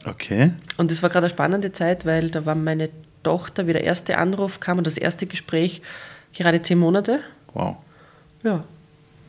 [0.05, 0.53] okay.
[0.77, 2.91] Und es war gerade eine spannende Zeit, weil da war meine
[3.23, 5.83] Tochter, wie der erste Anruf kam und das erste Gespräch,
[6.33, 7.21] gerade zehn Monate.
[7.53, 7.77] Wow.
[8.43, 8.65] Ja.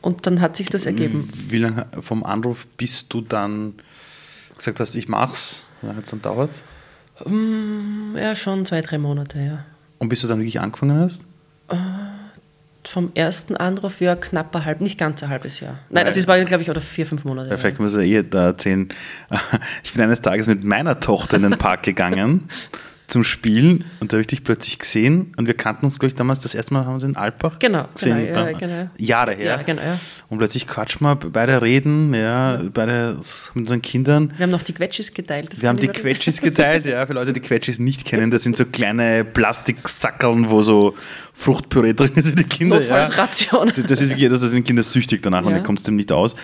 [0.02, 1.28] Und dann hat sich das ergeben.
[1.48, 3.74] Wie lange vom Anruf bis du dann
[4.56, 5.70] gesagt hast, ich mach's?
[5.80, 6.50] Wie lange hat es dann dauert?
[8.16, 9.64] Ja, schon zwei, drei Monate, ja.
[9.98, 11.20] Und bis du dann wirklich angefangen hast?
[12.86, 15.78] Vom ersten Anruf, ja, knapp ein halb, nicht ganz ein halbes Jahr.
[15.90, 17.50] Nein, also es war, glaube ich, oder vier, fünf Monate.
[17.50, 18.88] Ja, vielleicht muss ich eh da erzählen.
[19.84, 22.48] Ich bin eines Tages mit meiner Tochter in den Park gegangen
[23.10, 26.14] zum Spielen und da habe ich dich plötzlich gesehen und wir kannten uns, glaube ich,
[26.14, 28.26] damals das erste Mal haben wir uns in Alpbach Genau, gesehen.
[28.26, 28.90] genau, ja, genau.
[28.96, 29.44] Jahre her.
[29.56, 29.98] Ja, genau, ja.
[30.28, 33.16] Und plötzlich quatschen wir, beide reden, ja, beide
[33.54, 34.32] mit unseren Kindern.
[34.36, 35.60] Wir haben noch die Quetschis geteilt.
[35.60, 38.64] Wir haben die Quetschis geteilt, ja, für Leute, die Quetschis nicht kennen, das sind so
[38.64, 40.94] kleine Plastiksackeln, wo so
[41.32, 42.76] Fruchtpüree drin ist für die Kinder.
[42.76, 43.68] Notfallsration.
[43.68, 43.74] Ja.
[43.74, 46.12] Das, das ist wirklich, das sind Kinder süchtig danach und dann kommst du dem nicht
[46.12, 46.36] aus.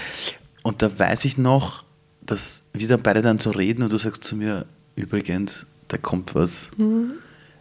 [0.62, 1.84] Und da weiß ich noch,
[2.22, 6.34] dass wir dann beide dann so reden und du sagst zu mir, übrigens, da kommt
[6.34, 6.70] was.
[6.76, 7.12] Mhm.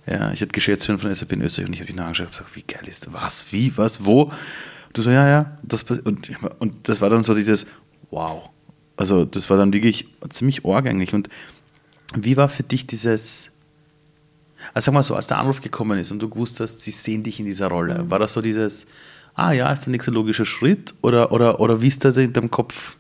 [0.08, 2.56] Ja, ich hatte Geschäftsführer von SAP in Österreich und ich habe dich nachgeschaut und gesagt,
[2.56, 3.14] wie geil ist das?
[3.14, 4.32] Was, wie, was, wo?
[4.94, 5.58] Du so, ja, ja.
[5.64, 7.66] Das, und, und das war dann so dieses,
[8.12, 8.50] wow.
[8.98, 11.14] Also das war dann wirklich ziemlich eigentlich.
[11.14, 11.30] Und
[12.14, 13.52] wie war für dich dieses,
[14.74, 17.24] also sag mal so, als der Anruf gekommen ist und du gewusst hast, sie sehen
[17.24, 18.86] dich in dieser Rolle, war das so dieses,
[19.34, 22.52] ah ja, ist der nächste logische Schritt oder, oder, oder wie ist das in deinem
[22.52, 22.96] Kopf?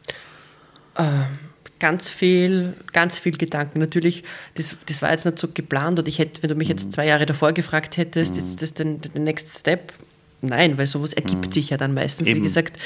[1.79, 3.79] Ganz viel, ganz viel Gedanken.
[3.79, 4.23] Natürlich,
[4.55, 6.75] das, das war jetzt nicht so geplant und ich hätte, wenn du mich Mhm.
[6.77, 9.93] jetzt zwei Jahre davor gefragt hättest, ist das denn der next step?
[10.41, 12.31] Nein, weil sowas ergibt sich ja dann meistens, Mhm.
[12.31, 12.77] Eben, wie gesagt.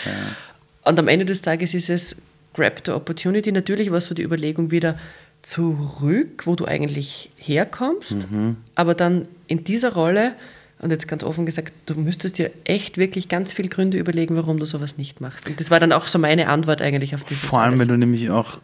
[0.84, 2.16] Und am Ende des Tages ist es
[2.54, 3.52] grab the opportunity.
[3.52, 4.98] Natürlich war so die Überlegung wieder
[5.42, 8.58] zurück, wo du eigentlich herkommst, Mhm.
[8.76, 10.34] aber dann in dieser Rolle,
[10.80, 14.60] und jetzt ganz offen gesagt, du müsstest dir echt wirklich ganz viele Gründe überlegen, warum
[14.60, 15.48] du sowas nicht machst.
[15.48, 17.82] Und das war dann auch so meine Antwort eigentlich auf dieses Vor allem, alles.
[17.82, 18.60] wenn du nämlich auch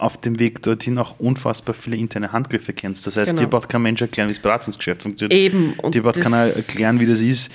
[0.00, 3.06] auf dem Weg dorthin auch unfassbar viele interne Handgriffe kennst.
[3.06, 3.40] Das heißt, Genau.
[3.42, 5.38] dir braucht kein Mensch erklären, wie das Beratungsgeschäft funktioniert.
[5.40, 7.52] Eben, und dir braucht keiner erklären, wie das ist.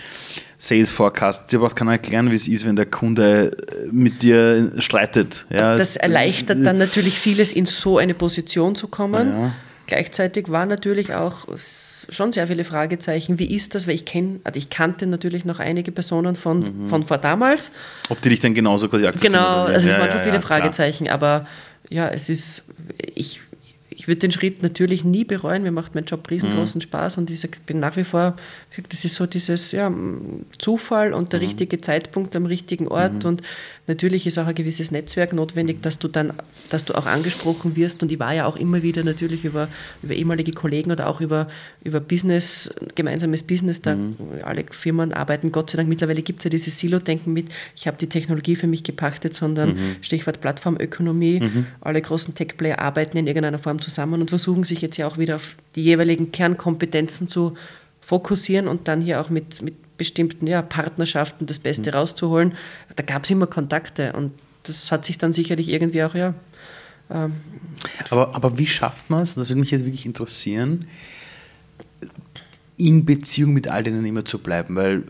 [0.58, 1.52] Sales Forecast.
[1.52, 5.46] Dir braucht keiner erklären, wie es ist, wenn der Kunde äh, mit dir streitet.
[5.50, 9.30] Ja, Das erleichtert dann natürlich vieles, in so eine Position zu kommen.
[9.30, 9.56] Ja.
[9.88, 11.48] Gleichzeitig waren natürlich auch
[12.10, 13.40] schon sehr viele Fragezeichen.
[13.40, 13.88] Wie ist das?
[13.88, 16.88] Weil ich kenne, also ich kannte natürlich noch einige Personen von, Mhm.
[16.88, 17.72] von vor damals.
[18.10, 19.34] Ob die dich dann genauso quasi akzeptieren.
[19.34, 20.60] Genau, also es Ja, waren ja, schon viele ja, klar.
[20.60, 21.46] Fragezeichen, aber
[21.90, 22.64] ja, es ist,
[23.16, 23.42] ich,
[23.90, 25.64] ich würde den Schritt natürlich nie bereuen.
[25.64, 26.34] Mir macht mein Job Mhm.
[26.36, 28.36] riesengroßen Spaß und ich bin nach wie vor,
[28.90, 29.92] das ist so dieses ja,
[30.58, 31.30] Zufall und Mhm.
[31.30, 33.42] der richtige Zeitpunkt am richtigen Ort und
[33.90, 36.32] natürlich ist auch ein gewisses Netzwerk notwendig, dass du dann,
[36.70, 38.02] dass du auch angesprochen wirst.
[38.02, 39.68] Und ich war ja auch immer wieder natürlich über,
[40.02, 41.50] über ehemalige Kollegen oder auch über,
[41.84, 44.16] über Business, gemeinsames Business, da Mhm.
[44.44, 47.98] alle Firmen arbeiten, Gott sei Dank, mittlerweile gibt es ja dieses Silo-Denken mit, ich habe
[47.98, 49.96] die Technologie für mich gepachtet, sondern Mhm.
[50.02, 51.42] Stichwort Plattformökonomie,
[51.82, 55.36] alle großen Tech-Player arbeiten in irgendeiner Form zusammen und versuchen sich jetzt ja auch wieder
[55.38, 57.56] auf die jeweiligen Kernkompetenzen zu
[58.02, 62.54] fokussieren und dann hier auch mit, mit bestimmten ja, Partnerschaften das Beste rauszuholen.
[62.96, 64.32] Da gab es immer Kontakte und
[64.64, 66.34] das hat sich dann sicherlich irgendwie auch, ja,
[68.10, 70.88] Aber, aber wie schafft man es, das würde mich jetzt wirklich interessieren,
[72.78, 74.76] in Beziehung mit all denen immer zu bleiben?
[74.76, 75.04] Weil,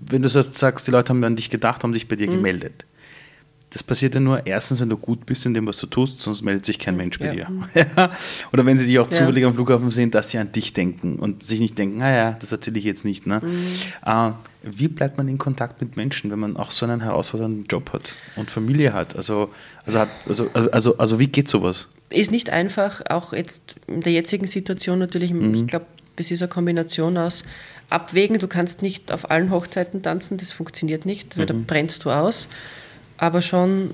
[0.00, 2.32] wenn du sagst, sagst, die Leute haben an dich gedacht, haben sich bei dir Mhm.
[2.32, 2.84] gemeldet.
[3.72, 6.42] Das passiert ja nur erstens, wenn du gut bist in dem, was du tust, sonst
[6.42, 7.32] meldet sich kein Mensch bei Ja.
[7.32, 7.48] dir.
[8.52, 9.16] Oder wenn sie dich auch Ja.
[9.16, 12.52] zufällig am Flughafen sehen, dass sie an dich denken und sich nicht denken, naja, das
[12.52, 13.26] erzähle ich jetzt nicht.
[13.26, 13.40] Ne?
[13.42, 13.66] Mhm.
[14.04, 14.32] Äh,
[14.62, 18.14] wie bleibt man in Kontakt mit Menschen, wenn man auch so einen herausfordernden Job hat
[18.36, 19.16] und Familie hat?
[19.16, 19.50] Also,
[19.86, 21.88] also, hat, also, also, also wie geht sowas?
[22.10, 26.48] ist nicht einfach, auch jetzt in der jetzigen Situation natürlich, ich glaube, es ist eine
[26.50, 27.42] Kombination aus
[27.88, 32.10] Abwägen, du kannst nicht auf allen Hochzeiten tanzen, das funktioniert nicht, weil da brennst du
[32.10, 32.48] aus,
[33.22, 33.92] aber schon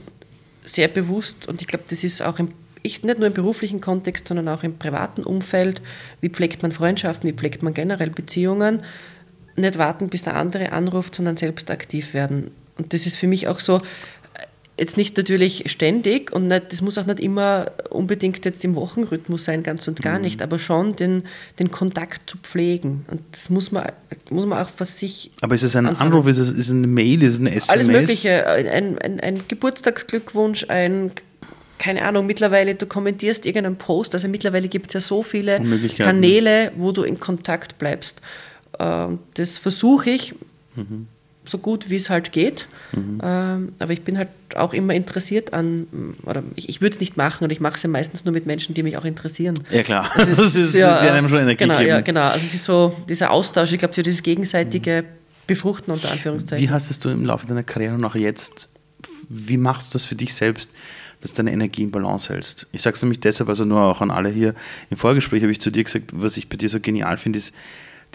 [0.65, 4.27] sehr bewusst und ich glaube, das ist auch im, ich, nicht nur im beruflichen Kontext,
[4.27, 5.83] sondern auch im privaten Umfeld,
[6.23, 8.83] wie pflegt man Freundschaften, wie pflegt man generell Beziehungen,
[9.55, 12.53] nicht warten, bis der andere anruft, sondern selbst aktiv werden.
[12.79, 13.83] Und das ist für mich auch so,
[14.79, 19.45] jetzt nicht natürlich ständig und nicht, das muss auch nicht immer unbedingt jetzt im Wochenrhythmus
[19.45, 21.25] sein, ganz und gar nicht, aber schon den,
[21.59, 23.05] den Kontakt zu pflegen.
[23.11, 23.91] Und das muss man,
[24.31, 25.33] muss man auch für sich.
[25.41, 26.13] Aber ist es ein anfangen.
[26.13, 27.71] Anruf, ist es ist eine Mail, ist es eine SMS?
[27.71, 28.47] Alles Mögliche.
[28.47, 31.13] Ein, ein, ein Geburtstagsglückwunsch, ein,
[31.79, 35.61] keine Ahnung, mittlerweile, du kommentierst irgendeinen Post, also mittlerweile gibt es ja so viele.
[35.97, 38.21] Kanäle, wo du in Kontakt bleibst.
[38.79, 40.35] Äh, das versuche ich
[41.49, 42.69] so gut wie es halt geht.
[42.95, 45.87] Ähm, aber ich bin halt auch immer interessiert an,
[46.25, 48.47] oder ich, ich würde es nicht machen und ich mache es ja meistens nur mit
[48.47, 49.59] Menschen, die mich auch interessieren.
[49.71, 50.11] Ja, klar.
[50.15, 51.89] Also es Das ist, ja, die einem schon Energie genau, geben.
[51.89, 52.23] Ja, genau.
[52.23, 55.05] Also es ist so dieser Austausch, ich glaube, so dieses gegenseitige
[55.47, 56.65] Befruchten unter Anführungszeichen.
[56.65, 58.69] Wie hast es du im Laufe deiner Karriere und auch jetzt,
[59.29, 60.71] wie machst du das für dich selbst,
[61.21, 62.67] dass du deine Energie in Balance hältst?
[62.73, 64.55] Ich sage es nämlich deshalb, also nur auch an alle hier.
[64.91, 67.55] Im Vorgespräch habe ich zu dir gesagt, was ich bei dir so genial finde, ist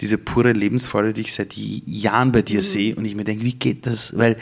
[0.00, 2.44] diese pure Lebensfreude, die ich seit Jahren bei Mhm.
[2.46, 4.16] dir sehe und ich mir denke, wie geht das?
[4.16, 4.36] Weil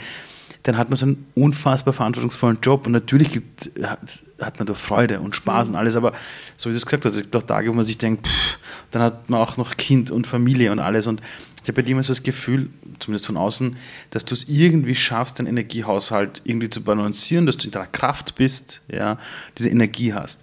[0.65, 4.01] dann hat man so einen unfassbar verantwortungsvollen Job und natürlich gibt, hat,
[4.41, 5.75] hat man da Freude und Spaß Mhm.
[5.75, 6.13] und alles, aber
[6.57, 8.59] so wie du es gesagt hast, es gibt auch Tage, wo man sich denkt, pff,
[8.93, 11.21] dann hat man auch noch Kind und Familie und alles und
[11.63, 13.77] ich habe bei dir immer so das Gefühl, zumindest von außen,
[14.11, 18.35] dass du es irgendwie schaffst, deinen Energiehaushalt irgendwie zu balancieren, dass du in deiner Kraft
[18.35, 19.17] bist, ja,
[19.59, 20.43] diese Energie hast.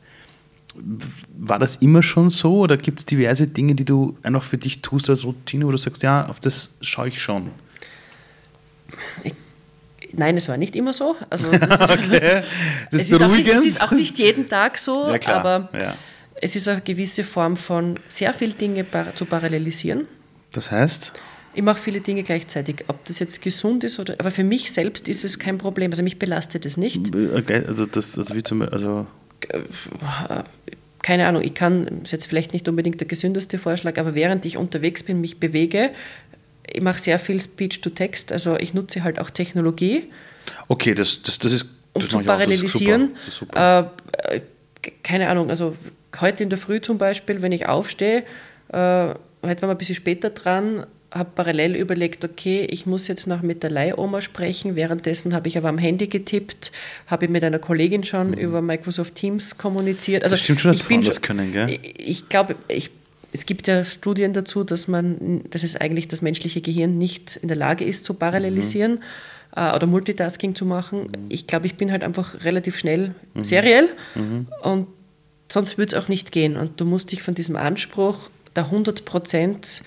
[1.38, 4.82] War das immer schon so oder gibt es diverse Dinge, die du einfach für dich
[4.82, 7.52] tust als Routine, wo du sagst, ja, auf das schaue ich schon?
[10.14, 11.16] Nein, es war nicht immer so.
[11.30, 12.42] Also das ist, Okay,
[12.92, 13.60] das es ist ist, auch nicht, beruhigend.
[13.60, 15.96] es ist auch nicht jeden Tag so, Ja, aber ja.
[16.42, 20.08] es ist eine gewisse Form von sehr viele Dinge zu parallelisieren.
[20.52, 21.14] Das heißt,
[21.54, 22.86] Ich mache viele Dinge gleichzeitig.
[22.88, 24.16] Ob das jetzt gesund ist oder.
[24.18, 25.92] Aber für mich selbst ist es kein Problem.
[25.92, 27.16] Also mich belastet es nicht.
[27.16, 29.06] okay, also das, also wie zum also
[31.02, 34.58] Keine Ahnung, ich kann, ist jetzt vielleicht nicht unbedingt der gesündeste Vorschlag, aber während ich
[34.58, 35.92] unterwegs bin, mich bewege,
[36.72, 40.10] ich mache sehr viel Speech to Text, also ich nutze halt auch Technologie,
[40.68, 43.16] okay, das, das, das ist um das zu auch, das ist super, parallelisieren.
[43.16, 43.94] Das ist super.
[44.30, 44.42] Äh, äh,
[45.04, 45.76] keine Ahnung, also
[46.20, 48.24] heute in der Früh zum Beispiel, wenn ich aufstehe,
[48.70, 53.26] äh, heute waren wir ein bisschen später dran, habe parallel überlegt, okay, ich muss jetzt
[53.26, 54.76] noch mit der Leihoma sprechen.
[54.76, 56.72] Währenddessen habe ich aber am Handy getippt,
[57.08, 60.24] habe mit einer Kollegin schon über Microsoft Teams kommuniziert.
[60.24, 60.38] Also Mhm.
[60.38, 61.70] Das stimmt schon, dass Frauen das können, gell?
[61.70, 62.92] Ich, ich glaube, ich,
[63.34, 67.48] es gibt ja Studien dazu, dass man, dass es eigentlich das menschliche Gehirn nicht in
[67.48, 69.00] der Lage ist zu parallelisieren
[69.56, 71.12] äh, oder Multitasking zu machen.
[71.30, 73.90] Ich glaube, ich bin halt einfach relativ schnell seriell
[74.62, 74.88] und
[75.52, 76.56] sonst würde es auch nicht gehen.
[76.56, 79.82] Und du musst dich von diesem Anspruch der 100 Prozent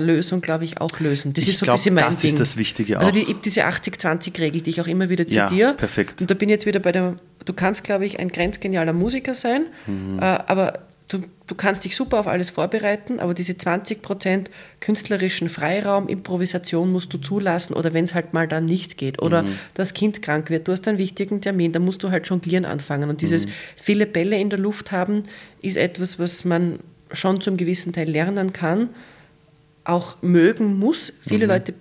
[0.00, 1.32] Lösung, glaube ich, auch lösen.
[1.32, 2.30] Das Ich ist so glaub, ein bisschen mein das Ding.
[2.30, 3.14] ist das Wichtige Also auch.
[3.14, 5.74] die, diese 80-20-Regel, die ich auch immer wieder Ja, zitiere.
[5.74, 6.20] perfekt.
[6.20, 9.34] Und da bin ich jetzt wieder bei der, du kannst, glaube ich, ein grenzgenialer Musiker
[9.34, 10.18] sein, Mhm.
[10.18, 14.46] äh, aber du, du kannst dich super auf alles vorbereiten, aber diese 20%
[14.80, 19.42] künstlerischen Freiraum, Improvisation musst du zulassen oder wenn es halt mal dann nicht geht oder
[19.42, 19.48] Mhm.
[19.74, 23.04] das Kind krank wird, du hast einen wichtigen Termin, dann musst du halt jonglieren anfangen.
[23.08, 23.18] Und Mhm.
[23.18, 25.22] dieses viele Bälle in der Luft haben,
[25.60, 26.78] ist etwas, was man
[27.12, 28.88] schon zum gewissen Teil lernen kann,
[29.84, 31.12] auch mögen muss.
[31.26, 31.74] Viele Leute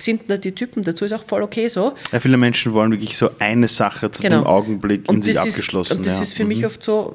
[0.00, 1.94] sind nicht die Typen dazu, ist auch voll okay so.
[2.10, 4.40] Ja, viele Menschen wollen wirklich so eine Sache zu Genau.
[4.40, 5.98] dem Augenblick in Und sich das ist- abgeschlossen.
[5.98, 6.22] Und das ja.
[6.22, 7.14] ist für mich oft so,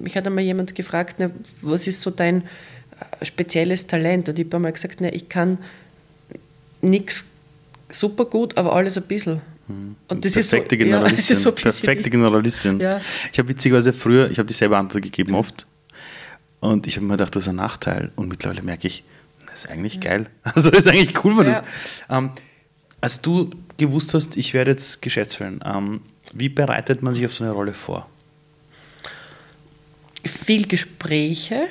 [0.00, 2.42] mich hat einmal jemand gefragt, ne, was ist so dein
[3.20, 4.28] äh, spezielles Talent?
[4.30, 5.58] Und ich habe einmal gesagt, ne, ich kann
[6.80, 7.24] nichts
[7.90, 9.40] super gut, aber alles ein bisschen.
[10.08, 11.34] Und das perfekte ist so, Generalistin.
[11.34, 12.80] Ja, ist so perfekte Generalistin.
[12.80, 13.00] Ja.
[13.32, 15.66] Ich habe witzigerweise früher, ich habe dieselbe Antwort gegeben oft.
[16.60, 18.10] Und ich habe mir gedacht, das ist ein Nachteil.
[18.16, 19.04] Und mittlerweile merke ich,
[19.52, 20.26] das ist eigentlich geil.
[20.42, 21.52] Also ist eigentlich cool, wenn Ja.
[21.52, 21.62] das.
[22.10, 22.30] Ähm,
[23.00, 26.00] als du gewusst hast, ich werde jetzt Geschäftsführer, ähm,
[26.32, 28.08] wie bereitet man sich auf so eine Rolle vor?
[30.24, 31.64] viel Gespräche,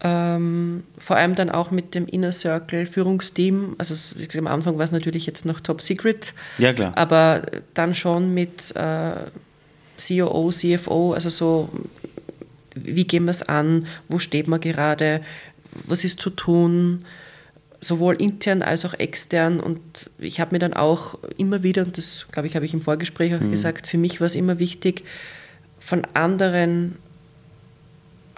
[0.00, 3.74] ähm, vor allem dann auch mit dem Inner Circle Führungsteam.
[3.78, 6.96] Also wie gesagt, am Anfang war es natürlich jetzt noch Top Secret, Ja, klar.
[6.96, 7.42] aber
[7.74, 9.12] dann schon mit äh,
[10.08, 11.68] COO, CFO, also so,
[12.74, 15.20] wie gehen wir es an, wo steht man gerade,
[15.86, 17.04] was ist zu tun,
[17.80, 19.60] sowohl intern als auch extern.
[19.60, 19.80] Und
[20.18, 23.34] ich habe mir dann auch immer wieder, und das glaube ich, habe ich im Vorgespräch
[23.34, 25.04] auch gesagt, für mich war es immer wichtig,
[25.78, 26.96] von anderen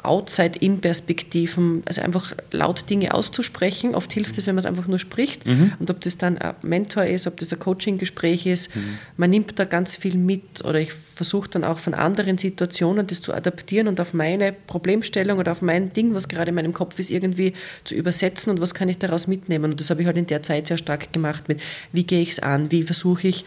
[0.07, 3.95] Outside-In-Perspektiven, also einfach laut Dinge auszusprechen.
[3.95, 5.45] Oft hilft es, wenn man es einfach nur spricht.
[5.47, 8.71] Und ob das dann ein Mentor ist, ob das ein Coaching-Gespräch ist,
[9.16, 10.64] man nimmt da ganz viel mit.
[10.64, 15.38] Oder ich versuche dann auch von anderen Situationen das zu adaptieren und auf meine Problemstellung
[15.38, 17.53] oder auf mein Ding, was gerade in meinem Kopf ist, irgendwie
[17.85, 19.73] zu übersetzen und was kann ich daraus mitnehmen.
[19.73, 21.61] Und das habe ich halt in der Zeit sehr stark gemacht mit,
[21.92, 23.44] wie gehe ich es an, wie versuche ich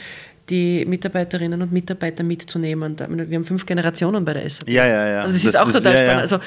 [0.49, 2.97] die Mitarbeiterinnen und Mitarbeiter mitzunehmen.
[2.99, 4.67] Wir haben fünf Generationen bei der SAP.
[4.69, 5.21] Ja, ja, ja.
[5.21, 6.21] Also das, Das- ist auch das- total ja, spannend.
[6.21, 6.39] Also,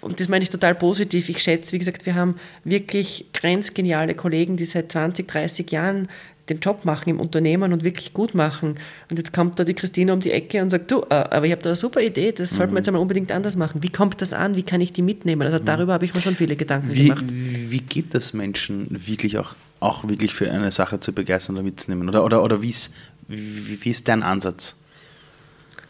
[0.00, 1.28] und das meine ich total positiv.
[1.28, 6.08] Ich schätze, wie gesagt, wir haben wirklich grenzgeniale Kollegen, die seit 20, 30 Jahren
[6.48, 8.76] den Job machen im Unternehmen und wirklich gut machen.
[9.10, 11.50] Und jetzt kommt da die Christine um die Ecke und sagt, du, äh, aber ich
[11.50, 12.76] habe da eine super Idee, das sollten Mhm.
[12.76, 13.82] wir jetzt einmal unbedingt anders machen.
[13.82, 14.54] Wie kommt das an?
[14.54, 15.42] Wie kann ich die mitnehmen?
[15.42, 16.94] Also darüber habe ich mir schon viele Gedanken Mhm.
[16.94, 17.24] Wie, gemacht.
[17.28, 22.08] wie geht das Menschen wirklich auch, auch wirklich für eine Sache zu begeistern oder mitzunehmen?
[22.08, 22.92] Oder, oder, oder wie's,
[23.28, 24.76] wie, wie ist dein Ansatz?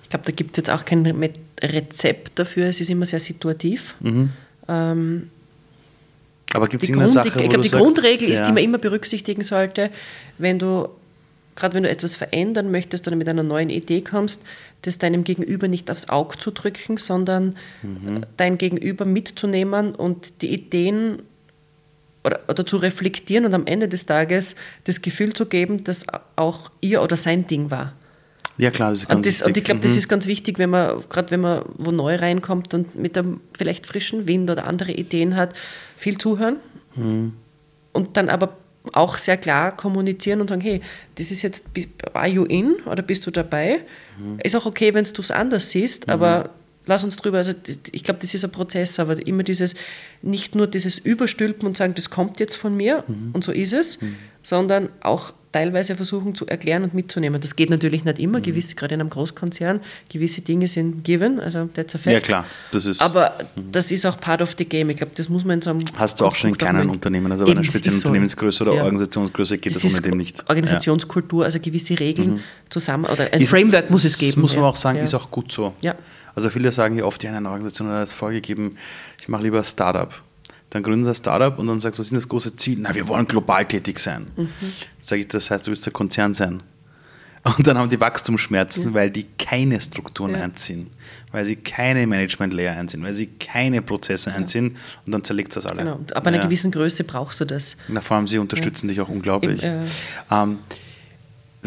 [0.03, 1.05] Ich glaube, da gibt es jetzt auch kein
[1.61, 2.67] Rezept dafür.
[2.67, 3.95] Es ist immer sehr situativ.
[4.01, 4.31] Mhm.
[4.69, 5.31] Ähm,
[6.53, 8.45] Aber gibt es die irgendeine Grund, Sache, ich wo glaube, die sagst, Grundregel ist, ja.
[8.47, 9.91] die man immer berücksichtigen sollte,
[10.39, 10.89] wenn du,
[11.57, 14.43] gerade wenn du etwas verändern möchtest oder mit einer neuen Idee kommst,
[14.83, 18.25] das deinem Gegenüber nicht aufs Auge zu drücken, sondern Mhm.
[18.37, 21.23] dein Gegenüber mitzunehmen und die Ideen
[22.27, 26.05] oder, oder zu reflektieren und am Ende des Tages das Gefühl zu geben, dass
[26.35, 27.93] auch ihr oder sein Ding war.
[28.59, 29.65] Ja, klar, das ist ganz Und, das, und ich wichtig.
[29.65, 29.99] glaube, das Mhm.
[29.99, 33.87] ist ganz wichtig, wenn man, gerade wenn man wo neu reinkommt und mit einem vielleicht
[33.87, 35.55] frischen Wind oder andere Ideen hat,
[35.97, 36.57] viel zuhören
[36.97, 37.35] Mhm.
[37.93, 38.57] und dann aber
[38.93, 40.81] auch sehr klar kommunizieren und sagen, hey,
[41.17, 41.65] das ist jetzt,
[42.15, 43.81] are you in oder bist du dabei?
[44.19, 44.39] Mhm.
[44.43, 46.51] Ist auch okay, wenn du es anders siehst, aber
[46.87, 49.75] lass uns drüber, also das- ich glaube, das ist ein Prozess, aber immer dieses,
[50.23, 53.31] nicht nur dieses Überstülpen und sagen, das kommt jetzt von mir Mhm.
[53.33, 53.99] und so ist es,
[54.43, 57.41] sondern auch teilweise versuchen zu erklären und mitzunehmen.
[57.41, 58.25] Das geht natürlich nicht Mhm.
[58.25, 59.81] immer, gewisse, gerade in einem Großkonzern,
[60.13, 62.13] gewisse Dinge sind given, also that's a fact.
[62.13, 63.01] Ja, klar, das ist.
[63.01, 63.39] Aber
[63.73, 64.91] das ist auch part of the game.
[64.91, 67.33] Ich glaube, das muss man in so einem Hast du auch schon in kleinen Unternehmen,
[67.33, 67.97] also bei einer das speziellen.
[67.99, 68.83] Unternehmensgröße oder Ja.
[68.85, 70.45] Organisationsgröße geht das, Das ohne dem nicht.
[70.47, 74.43] Organisationskultur, also gewisse Regeln zusammen, oder ein Ist- Framework muss es geben.
[74.43, 74.69] Muss man ja.
[74.69, 75.05] auch sagen, ja.
[75.05, 75.73] ist auch gut so.
[75.81, 75.95] Ja.
[76.37, 78.77] Also viele sagen ja oft, ja, in einer Organisation hat das vorgegeben,
[79.19, 80.13] ich mache lieber ein Startup.
[80.71, 82.77] Dann gründen sie ein Startup und dann sagst du, was ist das große Ziel?
[82.81, 84.27] Na, wir wollen global tätig sein.
[84.37, 84.49] Mhm.
[85.01, 86.63] Sage ich, das heißt, du willst der Konzern sein.
[87.57, 90.39] Und dann haben die Wachstumsschmerzen, weil die keine Strukturen Ja.
[90.43, 90.91] einziehen,
[91.31, 94.77] weil sie keine Management-Layer einziehen, weil sie keine Prozesse einziehen
[95.07, 95.77] und dann zerlegt das alle.
[95.85, 96.01] Genau.
[96.13, 96.43] Ab einer Ja.
[96.43, 97.77] gewissen Größe brauchst du das.
[97.87, 99.63] Na, vor allem, sie unterstützen dich auch unglaublich.
[99.63, 99.87] Im, äh,
[100.33, 100.59] ähm,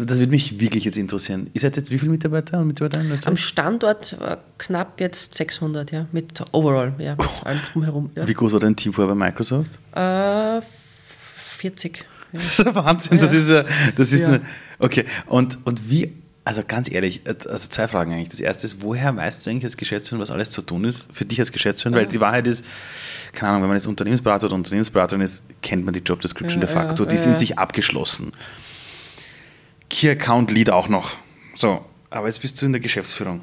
[0.06, 1.50] das würde mich wirklich jetzt interessieren.
[1.52, 3.16] Ihr seid jetzt wie viele Mitarbeiter und Mitarbeiterinnen?
[3.16, 3.36] in Am?
[3.36, 8.10] Standort äh, knapp jetzt 600, ja, mit overall, ja, mit allem drumherum.
[8.14, 8.26] Ja.
[8.26, 9.78] Wie groß war dein Team vorher bei Microsoft?
[9.92, 10.60] Äh,
[11.34, 11.98] 40.
[11.98, 12.04] Ja.
[12.32, 13.18] Das ist ein Wahnsinn.
[13.18, 13.64] Das ist, ja,
[13.96, 14.40] das ist eine.
[14.78, 16.12] Okay, und, und wie,
[16.44, 18.28] also ganz ehrlich, also zwei Fragen eigentlich.
[18.28, 21.24] Das erste ist, woher weißt du eigentlich als Geschäftsführer, was alles zu tun ist für
[21.24, 21.96] dich als Geschäftsführer?
[21.96, 22.64] Weil die Wahrheit ist,
[23.32, 26.66] keine Ahnung, wenn man jetzt Unternehmensberater oder Unternehmensberaterin ist, kennt man die Job Description Ja,
[26.66, 27.04] de facto.
[27.04, 28.32] die sind sich abgeschlossen.
[29.90, 31.16] Key Account Lead auch noch.
[31.54, 33.40] So, aber jetzt bist du in der Geschäftsführung.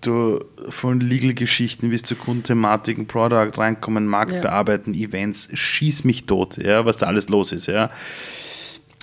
[0.00, 4.40] Du von Legal-Geschichten bis zu Kundenthematiken, Product reinkommen, Markt Ja.
[4.40, 7.90] bearbeiten, Events, schieß mich tot, ja, was da alles los ist, ja.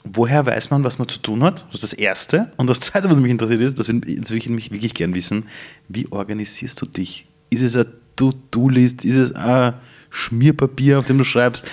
[0.03, 1.65] Woher weiß man, was man zu tun hat?
[1.71, 2.51] Das ist das Erste.
[2.57, 5.45] Und das Zweite, was mich interessiert, ist, das will ich mich wirklich gern wissen,
[5.89, 7.27] wie organisierst du dich?
[7.49, 9.03] Ist es ein To-Do-List?
[9.03, 9.73] Ist es ein
[10.09, 11.65] Schmierpapier, auf dem du schreibst?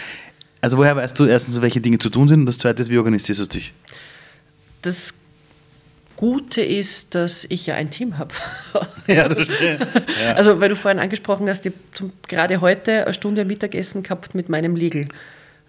[0.61, 2.41] Also woher weißt du erstens, welche Dinge zu tun sind?
[2.41, 3.73] Und das Zweite ist, wie organisierst du dich?
[4.87, 5.15] Das
[6.17, 8.33] Gute ist, dass ich ja ein Team habe.
[9.07, 9.87] Ja, das stimmt.
[10.35, 14.49] Also, weil du vorhin angesprochen hast, ich habe gerade heute eine Stunde Mittagessen gehabt mit
[14.49, 15.07] meinem Legal.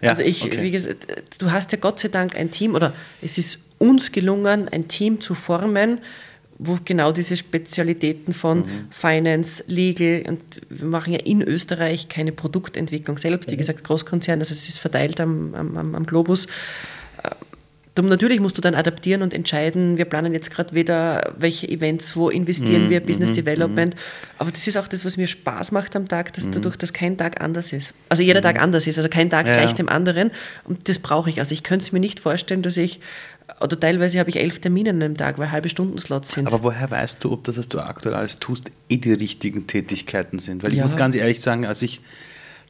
[0.00, 0.62] Ja, also ich, okay.
[0.62, 1.06] wie gesagt,
[1.38, 2.92] du hast ja Gott sei Dank ein Team oder
[3.22, 5.98] es ist uns gelungen, ein Team zu formen,
[6.58, 8.86] wo genau diese Spezialitäten von Mhm.
[8.90, 13.58] Finance, Legal und wir machen ja in Österreich keine Produktentwicklung selbst, wie Mhm.
[13.58, 16.48] gesagt Großkonzern, also es ist verteilt am, am am Globus.
[18.02, 22.30] Natürlich musst du dann adaptieren und entscheiden, wir planen jetzt gerade wieder, welche Events, wo
[22.30, 23.94] investieren Mhm, wir, Business Development.
[24.38, 27.16] Aber das ist auch das, was mir Spaß macht am Tag, dass dadurch, dass kein
[27.16, 27.94] Tag anders ist.
[28.08, 29.52] Also jeder Tag anders ist, also kein Tag Mhm.
[29.52, 30.30] Ja, gleich dem anderen.
[30.64, 31.38] Und das brauche ich.
[31.40, 33.00] Also ich könnte es mir nicht vorstellen, dass ich,
[33.60, 36.46] oder teilweise habe ich elf Termine an einem Tag, weil halbe Stunden Slots sind.
[36.46, 40.38] Aber woher weißt du, ob das, was du aktuell alles tust, eh die richtigen Tätigkeiten
[40.38, 40.62] sind?
[40.62, 40.82] Weil ich Ja.
[40.84, 42.00] muss ganz ehrlich sagen, als ich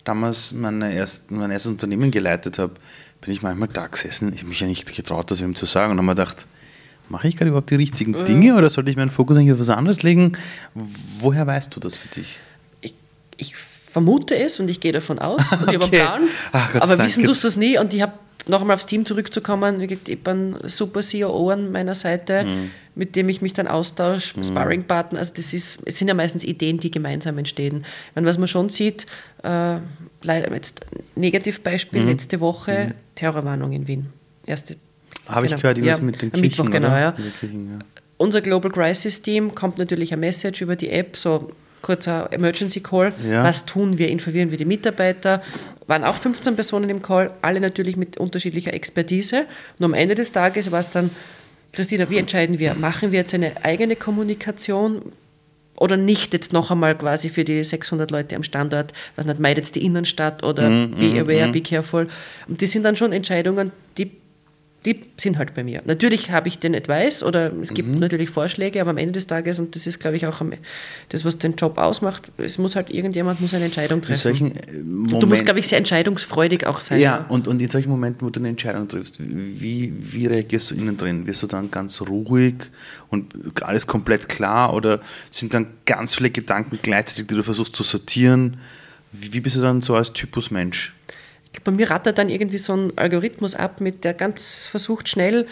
[0.04, 2.74] damals meine ersten, mein erstes Unternehmen geleitet habe,
[3.20, 4.32] bin ich manchmal da gesessen.
[4.32, 6.46] Ich habe mich ja nicht getraut, das ihm zu sagen und habe mir gedacht,
[7.08, 8.24] mache ich gerade überhaupt die richtigen Mhm.
[8.24, 10.32] Dinge oder sollte ich meinen Fokus eigentlich auf was anderes legen?
[10.74, 12.38] Woher weißt du das für dich?
[12.80, 12.94] ich,
[13.36, 16.00] ich vermute es und ich gehe davon aus und ich habe Okay.
[16.02, 16.22] einen Plan.
[16.52, 17.08] Ach, aber Dank.
[17.08, 18.12] wissen tust du es nie und ich habe
[18.46, 22.70] noch einmal aufs Team zurückzukommen, ich habe einen super CEO an meiner Seite, Mhm.
[22.94, 26.78] mit dem ich mich dann austausche, Sparringpartner, also das ist, es sind ja meistens Ideen,
[26.78, 27.84] die gemeinsam entstehen.
[28.10, 29.06] Ich meine, was man schon sieht,
[29.42, 29.76] äh,
[30.22, 30.80] leider jetzt
[31.16, 32.08] Negativbeispiel, Mhm.
[32.08, 34.06] letzte Woche Terrorwarnung in Wien.
[34.46, 34.76] Erste,
[35.26, 37.12] Habe ich genau, gehört, irgendwas ja, mit den Kirchen, Mittwoch, genau, ja.
[37.12, 37.78] Kirchen, ja.
[38.16, 41.50] Unser Global Crisis Team kommt natürlich ein Message über die App, so
[41.82, 43.12] kurzer Emergency Call.
[43.28, 43.44] Ja.
[43.44, 44.08] Was tun wir?
[44.08, 45.42] Informieren wir die Mitarbeiter?
[45.86, 49.46] Waren auch 15 Personen im Call, alle natürlich mit unterschiedlicher Expertise.
[49.78, 51.10] Und am Ende des Tages war es dann,
[51.72, 52.74] Christina, wie entscheiden wir?
[52.74, 55.02] Machen wir jetzt eine eigene Kommunikation?
[55.76, 59.64] Oder nicht jetzt noch einmal quasi für die 600 Leute am Standort, was nicht, meidet
[59.64, 62.08] jetzt die Innenstadt oder Mhm, be aware, be careful.
[62.48, 63.70] Und die sind dann schon Entscheidungen,
[64.84, 65.82] die sind halt bei mir.
[65.86, 67.98] Natürlich habe ich den Advice oder es gibt Mhm.
[67.98, 70.40] natürlich Vorschläge, aber am Ende des Tages, und das ist, glaube ich, auch
[71.08, 74.16] das, was den Job ausmacht, es muss halt irgendjemand muss eine Entscheidung treffen.
[74.16, 77.00] solchen äh, du musst, glaube ich, sehr entscheidungsfreudig auch sein.
[77.00, 80.76] Ja, und, und in solchen Momenten, wo du eine Entscheidung triffst, wie, wie reagierst du
[80.76, 81.26] innen drin?
[81.26, 82.54] Wirst du dann ganz ruhig
[83.08, 85.00] und alles komplett klar oder
[85.30, 88.58] sind dann ganz viele Gedanken gleichzeitig, die du versuchst zu sortieren?
[89.10, 90.94] Wie, wie bist du dann so als Typus Mensch?
[91.64, 95.46] Bei mir rattert dann irgendwie so ein Algorithmus ab, mit der ganz versucht schnell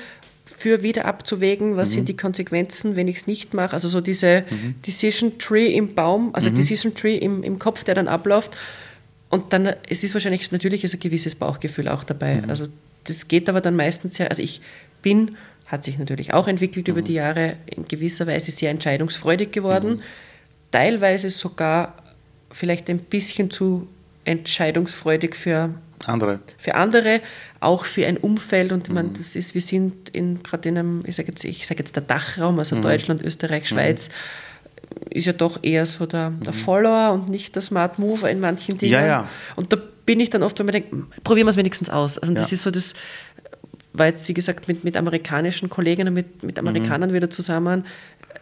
[0.45, 1.95] für wieder abzuwägen, was mhm.
[1.95, 3.73] sind die Konsequenzen, wenn ich es nicht mache.
[3.73, 4.77] Also so diese mhm.
[4.87, 6.55] Decision Tree im Baum, also mhm.
[6.55, 8.57] Decision Tree im, im Kopf, der dann abläuft.
[9.29, 12.37] Und dann, es ist wahrscheinlich natürlich ist ein gewisses Bauchgefühl auch dabei.
[12.37, 12.51] Mhm.
[12.51, 12.67] Also
[13.05, 14.61] das geht aber dann meistens ja, also ich
[15.03, 15.37] bin,
[15.67, 17.07] hat sich natürlich auch entwickelt über mhm.
[17.07, 19.97] die Jahre, in gewisser Weise sehr entscheidungsfreudig geworden.
[19.97, 20.03] Mhm.
[20.71, 21.95] Teilweise sogar
[22.53, 23.89] vielleicht ein bisschen zu
[24.25, 25.75] entscheidungsfreudig für
[26.09, 26.41] andere.
[26.59, 27.21] Für andere,
[27.61, 28.73] auch für ein Umfeld.
[28.73, 28.95] Und mhm.
[28.95, 31.97] man, das ist, wir sind in, gerade in einem, ich sage jetzt, ich sag jetzt
[31.97, 32.83] der Dachraum, also mhm.
[32.83, 33.77] Deutschland, Österreich, mhm.
[33.77, 34.09] Schweiz,
[35.11, 36.59] ist ja doch eher so der, der mhm.
[36.59, 38.93] Follower und nicht der Smart Mover in manchen Dingen.
[38.93, 39.29] Ja, ja.
[39.57, 42.19] Und da bin ich dann oft, wenn man denkt, probieren wir es wenigstens aus.
[42.19, 42.55] Also das ja.
[42.55, 42.95] ist so das,
[43.99, 47.15] war jetzt, wie gesagt, mit, mit amerikanischen Kolleginnen, mit, mit Amerikanern mhm.
[47.15, 47.85] wieder zusammen.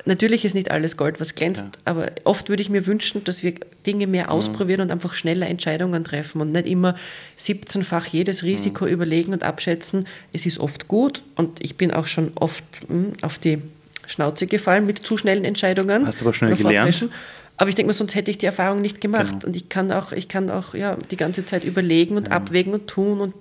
[0.06, 1.70] Natürlich ist nicht alles Gold, was glänzt, ja.
[1.86, 3.54] aber oft würde ich mir wünschen, dass wir
[3.86, 4.30] Dinge mehr mhm.
[4.30, 4.86] ausprobieren mhm.
[4.86, 6.94] und einfach schneller Entscheidungen treffen und nicht immer
[7.40, 8.90] 17-fach jedes Risiko mhm.
[8.90, 10.06] überlegen und abschätzen.
[10.32, 13.62] Es ist oft gut und ich bin auch schon oft mh, hm, auf die
[14.06, 16.06] Schnauze gefallen mit zu schnellen Entscheidungen.
[16.06, 17.08] Hast du aber schnell gelernt.
[17.56, 19.30] Aber ich denke mir, sonst hätte ich die Erfahrung nicht gemacht.
[19.30, 19.46] Genau.
[19.46, 22.34] Und ich kann auch, ich kann auch ja, die ganze Zeit überlegen und ja.
[22.34, 23.34] abwägen und tun und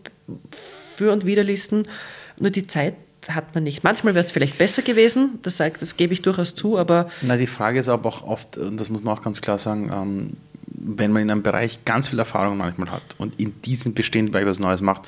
[0.51, 1.87] für und widerlisten.
[2.39, 2.93] Nur die Zeit
[3.29, 3.83] hat man nicht.
[3.83, 7.09] Manchmal wäre es vielleicht besser gewesen, das, sag, das gebe ich durchaus zu, aber.
[7.21, 9.91] Na, die Frage ist aber auch oft, und das muss man auch ganz klar sagen,
[9.93, 10.27] ähm,
[10.67, 14.45] wenn man in einem Bereich ganz viel Erfahrung manchmal hat und in diesem bestehenden Bereich
[14.45, 15.03] was Neues macht,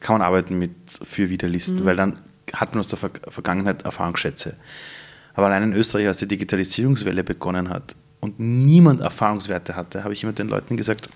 [0.00, 1.84] kann man arbeiten mit für Widerlisten, mhm.
[1.84, 2.18] weil dann
[2.52, 4.56] hat man aus der Ver Vergangenheit Erfahrungsschätze.
[5.34, 10.22] Aber allein in Österreich, als die Digitalisierungswelle begonnen hat und niemand Erfahrungswerte hatte, habe ich
[10.22, 11.08] immer den Leuten gesagt,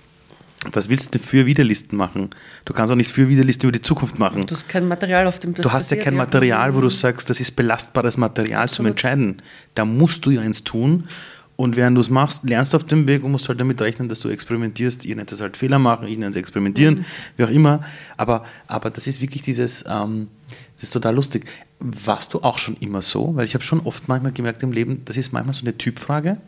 [0.72, 2.30] was willst du für Widerlisten machen?
[2.64, 4.42] Du kannst auch nicht für Widerlisten über die Zukunft machen.
[4.42, 7.28] Du hast kein Material, auf dem das Du hast ja kein Material, wo du sagst,
[7.30, 8.74] das ist belastbares Material Absolut.
[8.74, 9.42] zum Entscheiden.
[9.74, 11.08] Da musst du ja eins tun.
[11.56, 14.08] Und während du es machst, lernst du auf dem Weg und musst halt damit rechnen,
[14.08, 15.04] dass du experimentierst.
[15.04, 17.04] Ihr nennt es halt Fehler machen, ich nenne es experimentieren, mhm.
[17.36, 17.84] wie auch immer.
[18.16, 20.28] Aber, aber das ist wirklich dieses, ähm,
[20.74, 21.46] das ist total lustig.
[21.78, 23.36] Warst du auch schon immer so?
[23.36, 26.38] Weil ich habe schon oft manchmal gemerkt im Leben, das ist manchmal so eine Typfrage,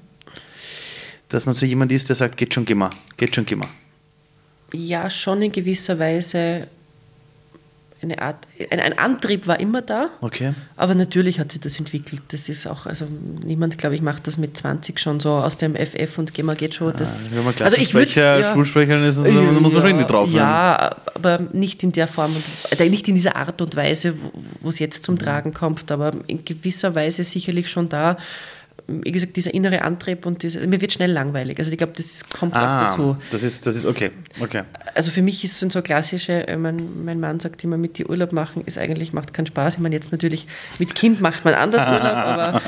[1.28, 3.68] dass man so jemand ist, der sagt, geht schon, geh mal, geht schon, geh mal
[4.76, 6.68] ja schon in gewisser Weise
[8.02, 8.36] eine Art,
[8.70, 10.10] ein, ein, Antrieb war immer da.
[10.20, 10.52] Okay.
[10.76, 12.20] Aber natürlich hat sich das entwickelt.
[12.28, 13.06] Das ist auch, also
[13.44, 16.74] niemand, glaube ich, macht das mit 20 schon so aus dem FF und GEMA geht
[16.74, 16.92] schon.
[16.96, 19.90] Das, ja, wenn man also ich würd, ja, Schulsprecherin ist, also, ja, muss man schon
[19.90, 20.38] irgendwie drauf sein.
[20.38, 22.34] Ja, aber nicht in der Form,
[22.70, 24.14] äh, nicht in dieser Art und Weise,
[24.60, 25.20] wo es jetzt zum mhm.
[25.20, 28.18] Tragen kommt, aber in gewisser Weise sicherlich schon da
[28.89, 31.59] wie gesagt, dieser innere Antrieb und diese, mir wird schnell langweilig.
[31.59, 33.16] Also ich glaube, das kommt ah, auch dazu.
[33.30, 34.12] Das ist, das ist okay.
[34.41, 34.62] okay.
[34.95, 38.07] Also für mich ist es so klassische, äh, mein, mein Mann sagt immer, mit die
[38.07, 39.74] Urlaub machen ist eigentlich, macht keinen Spaß.
[39.74, 40.47] Ich meine, jetzt natürlich
[40.78, 42.62] mit Kind macht man anders Urlaub, aber,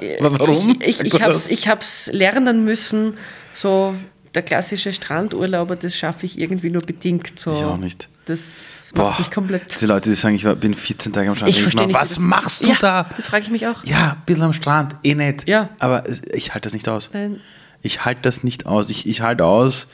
[0.00, 0.78] ich, warum?
[0.80, 3.14] Ich, ich, ich habe es lernen müssen,
[3.52, 3.94] so
[4.34, 7.38] der klassische Strandurlauber, das schaffe ich irgendwie nur bedingt.
[7.38, 7.54] So.
[7.54, 8.08] Ich auch nicht.
[8.24, 9.80] Das Boah, mich komplett.
[9.80, 11.50] Die Leute, die sagen, ich bin 14 Tage am Strand.
[11.50, 13.10] Ich verstehe nicht, was machst du ja, da?
[13.16, 13.84] Das frage ich mich auch.
[13.84, 15.46] Ja, ein bisschen am Strand, eh nett.
[15.46, 15.70] Ja.
[15.78, 17.10] Aber ich halte das nicht aus.
[17.12, 17.40] Nein.
[17.82, 18.88] Ich halte das nicht aus.
[18.90, 19.88] Ich, ich halte aus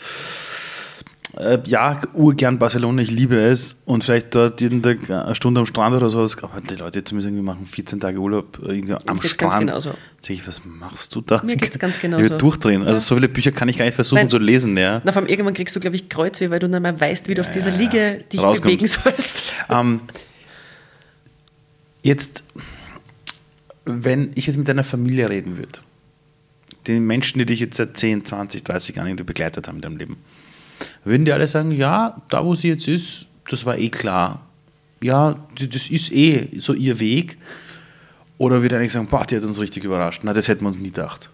[1.39, 3.76] äh, ja, urgern Barcelona, ich liebe es.
[3.85, 6.37] Und vielleicht dort jeden Tag eine Stunde am Strand oder sowas.
[6.43, 9.53] Aber die Leute jetzt müssen irgendwie machen 14 Tage Urlaub äh, irgendwie am Mir Strand.
[9.53, 9.91] Ganz genauso.
[10.20, 11.43] Sag ich, was machst du da?
[11.43, 12.24] Mir geht's ganz genauso.
[12.24, 12.83] Ich durchdrehen.
[12.83, 14.31] Also so viele Bücher kann ich gar nicht versuchen Nein.
[14.31, 14.76] zu lesen.
[14.76, 15.01] Ja.
[15.05, 17.35] Na, vor allem irgendwann kriegst du, glaube ich, Kreuzweh, weil du dann mal weißt, wie
[17.35, 19.43] du ja, auf dieser Liege dich bewegen sollst.
[19.68, 20.01] Ähm,
[22.03, 22.43] jetzt,
[23.85, 25.81] wenn ich jetzt mit deiner Familie reden würde,
[26.87, 30.16] den Menschen, die dich jetzt seit 10, 20, 30 Jahren begleitet haben in deinem Leben,
[31.05, 34.47] würden die alle sagen, ja, da wo sie jetzt ist, das war eh klar.
[35.03, 37.39] Ja, das ist eh so ihr Weg.
[38.39, 40.20] Oder würde eigentlich sagen, boah, die hat uns richtig überrascht.
[40.24, 41.28] Na, das hätten wir uns nie gedacht.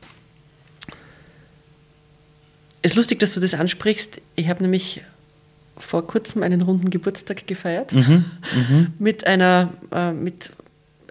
[2.82, 4.20] Es ist lustig, dass du das ansprichst.
[4.36, 5.02] Ich habe nämlich
[5.78, 8.24] vor kurzem einen runden Geburtstag gefeiert mhm,
[8.54, 8.92] mhm.
[8.98, 10.50] mit einer äh, mit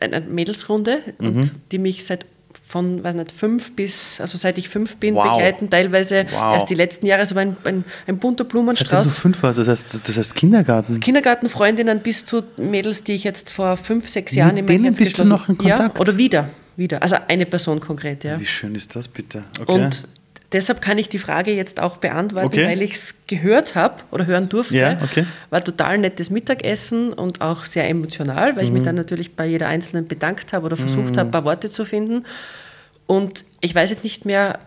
[0.02, 1.52] einer Mädelsrunde, mhm.
[1.72, 2.26] die mich seit
[2.66, 5.34] von, weiß nicht, fünf bis, also seit ich fünf bin, wow.
[5.34, 6.56] begleiten, teilweise wow.
[6.56, 8.90] erst die letzten Jahre, so ein, ein, ein bunter Blumenstrauß.
[8.90, 11.00] Seitdem du fünf warst, das heißt, das heißt Kindergarten?
[11.00, 15.26] Kindergartenfreundinnen bis zu Mädels, die ich jetzt vor fünf, sechs Jahren Mit denen bist du
[15.26, 15.96] noch in Kontakt?
[15.96, 17.02] Ja, oder wieder, wieder.
[17.02, 18.40] Also eine Person konkret, ja.
[18.40, 19.44] Wie schön ist das bitte?
[19.60, 19.72] Okay.
[19.72, 20.08] Und
[20.52, 22.68] deshalb kann ich die Frage jetzt auch beantworten, okay.
[22.68, 24.78] weil ich es gehört habe oder hören durfte.
[24.78, 25.26] Ja, okay.
[25.50, 28.68] War total nettes Mittagessen und auch sehr emotional, weil mhm.
[28.68, 28.86] ich mich mhm.
[28.86, 31.20] dann natürlich bei jeder Einzelnen bedankt habe oder versucht mhm.
[31.20, 32.26] habe, ein paar Worte zu finden.
[33.08, 34.60] Und ich weiß jetzt nicht mehr,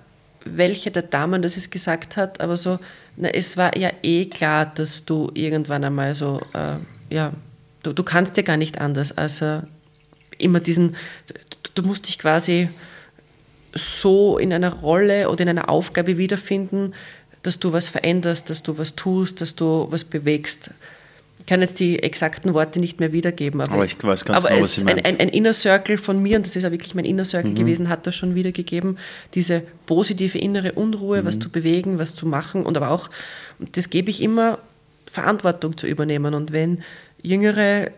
[0.45, 2.79] welche der Damen das es gesagt hat, aber so,
[3.17, 7.33] na, es war ja eh klar, dass du irgendwann einmal so, äh, ja,
[7.83, 9.61] du, du kannst ja gar nicht anders, als äh,
[10.39, 11.35] immer diesen, du,
[11.75, 12.69] du musst dich quasi
[13.75, 16.95] so in einer Rolle oder in einer Aufgabe wiederfinden,
[17.43, 20.71] dass du was veränderst, dass du was tust, dass du was bewegst.
[21.39, 24.61] Ich kann jetzt die exakten Worte nicht mehr wiedergeben, aber, Aber ich weiß ganz genau,
[24.61, 25.07] was ein, meint.
[25.07, 27.57] ein, ein Inner Circle von mir, und das ist ja wirklich mein Inner Circle Mhm.
[27.57, 28.99] gewesen, hat das schon wiedergegeben,
[29.35, 31.27] diese positive innere Unruhe, Mhm.
[31.27, 33.09] was zu bewegen, was zu machen und aber auch,
[33.61, 34.59] das gebe ich immer,
[35.11, 36.35] Verantwortung zu übernehmen.
[36.35, 36.83] Und wenn
[37.23, 37.91] jüngere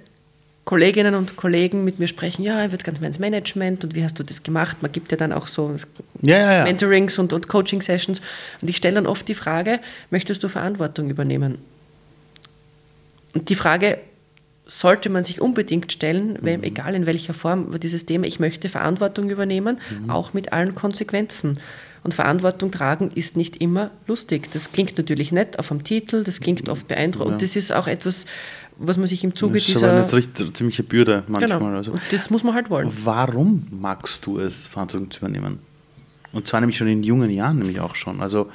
[0.64, 4.04] Kolleginnen und Kollegen mit mir sprechen, ja, er wird ganz mehr ins Management und wie
[4.04, 4.78] hast du das gemacht?
[4.82, 5.74] Man gibt ja dann auch so
[6.22, 6.64] Ja, ja, ja.
[6.64, 8.20] Mentorings und, und Coaching-Sessions.
[8.60, 9.80] Und ich stelle dann oft die Frage,
[10.10, 11.58] möchtest du Verantwortung übernehmen?
[13.32, 13.98] Und die Frage
[14.66, 19.28] sollte man sich unbedingt stellen, wenn, egal in welcher Form, dieses Thema, ich möchte Verantwortung
[19.28, 21.58] übernehmen, auch mit allen Konsequenzen.
[22.02, 24.50] Und Verantwortung tragen ist nicht immer lustig.
[24.52, 27.34] Das klingt natürlich nett auf dem Titel, das klingt oft beeindruckend.
[27.34, 28.26] Und das ist auch etwas,
[28.82, 30.16] was man sich im Zuge Das ist aber dieser...
[30.16, 31.58] eine richtig, ziemliche Bürde manchmal.
[31.58, 31.94] Genau, Also.
[32.10, 32.90] das muss man halt wollen.
[33.04, 35.58] Warum magst du es, Verantwortung zu übernehmen?
[36.32, 38.20] Und zwar nämlich schon in jungen Jahren, nämlich auch schon.
[38.22, 38.50] Also,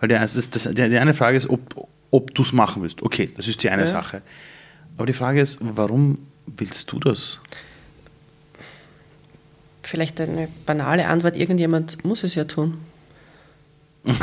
[0.00, 3.02] weil der, ist das, der, die eine Frage ist, ob, ob du es machen willst.
[3.02, 3.86] Okay, das ist die eine Ja.
[3.86, 4.22] Sache.
[4.96, 7.40] Aber die Frage ist, warum willst du das?
[9.82, 12.78] Vielleicht eine banale Antwort, irgendjemand muss es ja tun.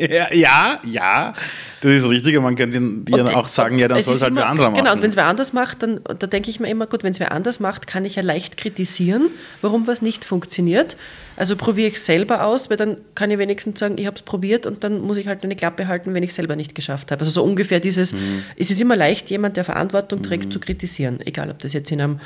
[0.00, 1.34] Ja, ja, ja,
[1.80, 2.34] das ist richtig.
[2.36, 4.70] Aber man könnte Und- auch sagen, und ja, dann soll es halt immer- wer anderer
[4.70, 4.82] machen.
[4.82, 7.12] Genau, und wenn es wer anders macht, dann da denke ich mir immer, gut, wenn
[7.12, 9.28] es wer anders macht, kann ich ja leicht kritisieren,
[9.62, 10.96] warum was nicht funktioniert.
[11.36, 14.22] Also probiere ich es selber aus, weil dann kann ich wenigstens sagen, ich habe es
[14.22, 17.12] probiert und dann muss ich halt eine Klappe halten, wenn ich es selber nicht geschafft
[17.12, 17.20] habe.
[17.20, 18.42] Also so ungefähr dieses, Mhm.
[18.56, 21.20] es ist immer leicht, jemand, der Verantwortung trägt, zu kritisieren.
[21.24, 22.20] Egal, ob das jetzt in einem,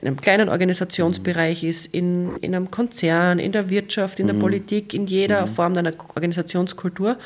[0.00, 4.22] in einem kleinen Organisationsbereich ist, in, in einem Konzern, in der Wirtschaft, Mhm.
[4.22, 7.16] in der Politik, in jeder Form einer Organisationskultur.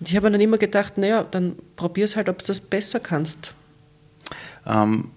[0.00, 2.58] Und ich habe mir dann immer gedacht, naja, dann probier es halt, ob du das
[2.58, 3.54] besser kannst.
[4.66, 5.10] ähm,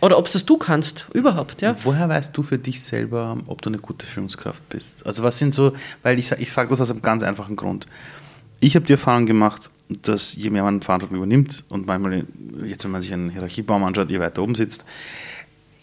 [0.00, 1.76] Oder ob es das du kannst, überhaupt, ja.
[1.84, 5.06] Woher weißt du für dich selber, ob du eine gute Führungskraft bist?
[5.06, 5.72] Also was sind so,
[6.02, 7.86] weil ich, ich frage das aus einem ganz einfachen Grund.
[8.58, 12.24] Ich habe die Erfahrung gemacht, dass je mehr man Verantwortung übernimmt und manchmal,
[12.64, 14.86] jetzt wenn man sich einen Hierarchiebaum anschaut, je weiter oben sitzt,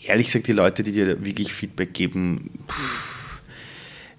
[0.03, 3.12] ehrlich gesagt, die Leute, die dir wirklich Feedback geben, pff,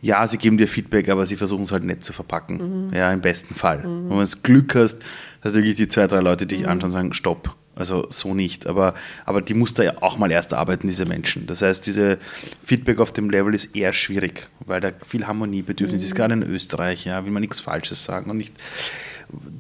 [0.05, 2.91] ja, sie geben dir Feedback, aber sie versuchen es halt nett zu verpacken.
[2.93, 3.79] Ja, im besten Fall.
[3.87, 4.99] Und wenn du das Glück hast,
[5.41, 7.57] dass wirklich die zwei, drei Leute dich anschauen und sagen, stopp.
[7.75, 8.67] Also so nicht.
[8.67, 8.95] Aber,
[9.25, 11.47] aber die muss da ja auch mal erst arbeiten, diese Menschen.
[11.47, 12.19] Das heißt, diese
[12.63, 17.07] Feedback auf dem Level ist eher schwierig, weil da viel Harmoniebedürfnis ist, gerade in Österreich,
[17.07, 18.55] ja, will man nichts Falsches sagen und nicht.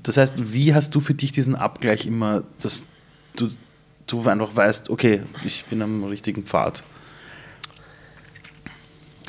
[0.02, 2.84] Das heißt, wie hast du für dich diesen Abgleich immer, dass
[3.34, 3.48] du,
[4.06, 6.82] du einfach weißt, okay, ich bin am richtigen Pfad?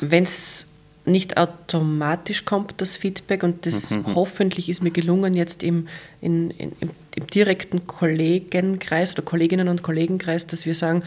[0.00, 0.65] Wenn es
[1.06, 5.88] nicht automatisch kommt, das Feedback, und das hoffentlich ist mir gelungen, jetzt im,
[6.20, 11.02] in, in, im, im direkten Kollegenkreis oder Kolleginnen und Kollegenkreis, dass wir sagen,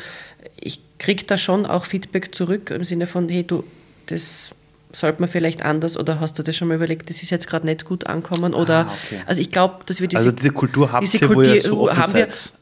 [0.59, 3.63] ich kriege da schon auch Feedback zurück im Sinne von, hey, du,
[4.07, 4.51] das
[4.91, 7.65] sollte man vielleicht anders oder hast du das schon mal überlegt, das ist jetzt gerade
[7.65, 9.21] nicht gut ankommen oder Ah, okay.
[9.25, 11.69] also ich glaube, dass wir diese Also diese Kultur habt diese ihr, wo ihr Kultur
[11.69, 12.53] so offen haben wir seid.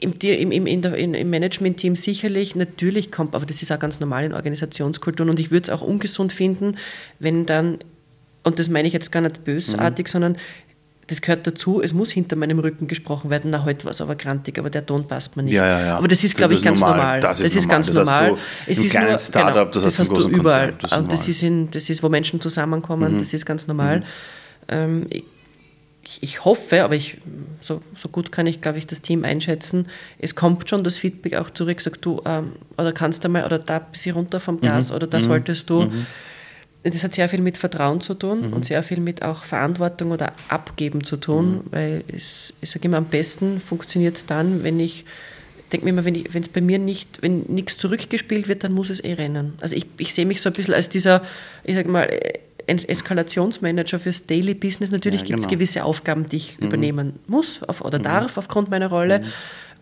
[0.00, 0.12] Im,
[0.52, 4.32] im, im, der, im Management-Team sicherlich, natürlich kommt, aber das ist auch ganz normal in
[4.34, 6.76] Organisationskulturen und ich würde es auch ungesund finden,
[7.18, 7.78] wenn dann,
[8.42, 9.44] und das meine ich jetzt gar nicht Mhm.
[9.44, 10.36] bösartig, sondern
[11.08, 14.16] das gehört dazu, es muss hinter meinem Rücken gesprochen werden, na, heute war es aber
[14.16, 15.54] grantig, aber der Ton passt mir nicht.
[15.54, 15.96] Ja, ja, ja.
[15.98, 16.96] Aber das ist, Das glaube ich, ist ganz normal.
[16.96, 17.20] normal.
[17.20, 17.68] Das ist normal.
[17.68, 18.30] ganz Das normal.
[18.30, 18.36] du
[18.66, 20.72] es ist nur, Startup, genau, das das hast du überall.
[20.72, 20.78] Konzern.
[20.82, 21.30] Das ist Und das normal.
[21.30, 23.18] ist, in, das ist, wo Menschen zusammenkommen, Mhm.
[23.20, 24.02] das ist ganz normal.
[24.68, 25.22] Ähm, ich,
[26.20, 27.18] ich hoffe, aber ich,
[27.60, 29.86] so, so gut kann ich, glaube ich, das Team einschätzen,
[30.18, 33.58] es kommt schon das Feedback auch zurück, sagt du, ähm, oder kannst du mal, oder
[33.58, 35.90] da ein bisschen runter vom Gas, oder das solltest du.
[36.82, 40.32] Das hat sehr viel mit Vertrauen zu tun und sehr viel mit auch Verantwortung oder
[40.48, 45.04] Abgeben zu tun, weil es, ich sage immer, am besten funktioniert es dann, wenn ich,
[45.72, 49.00] denke mir immer, wenn es bei mir nicht, wenn nichts zurückgespielt wird, dann muss es
[49.00, 49.54] eh rennen.
[49.60, 51.22] Also ich, ich sehe mich so ein bisschen als dieser,
[51.64, 52.08] ich sage mal,
[52.68, 54.90] Eskalationsmanager fürs Daily Business.
[54.90, 55.56] Natürlich Ja, gibt es genau.
[55.56, 59.22] gewisse Aufgaben, die ich übernehmen muss auf, oder darf aufgrund meiner Rolle.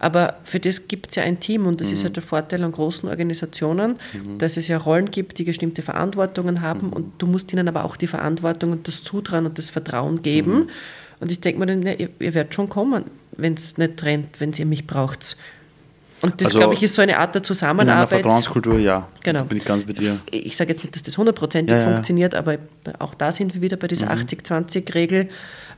[0.00, 2.72] Aber für das gibt es ja ein Team und das ist ja der Vorteil an
[2.72, 3.96] großen Organisationen,
[4.38, 7.96] dass es ja Rollen gibt, die bestimmte Verantwortungen haben und du musst ihnen aber auch
[7.96, 10.68] die Verantwortung und das Zutrauen und das Vertrauen geben.
[11.20, 13.04] Und ich denke mir dann, ne, ihr, ihr werdet schon kommen,
[13.36, 15.36] wenn es nicht trennt, wenn ihr mich braucht.
[16.24, 18.08] Und das, Also glaube ich, ist so eine Art der In einer Zusammenarbeit.
[18.08, 19.08] Vertrauenskultur, ja.
[19.22, 19.40] Genau.
[19.40, 20.18] Da bin ich ganz bei dir.
[20.30, 21.92] Ich sage jetzt nicht, dass das hundertprozentig Ja, ja, ja.
[21.94, 22.58] funktioniert, aber
[22.98, 25.28] auch da sind wir wieder bei dieser 80-20-Regel.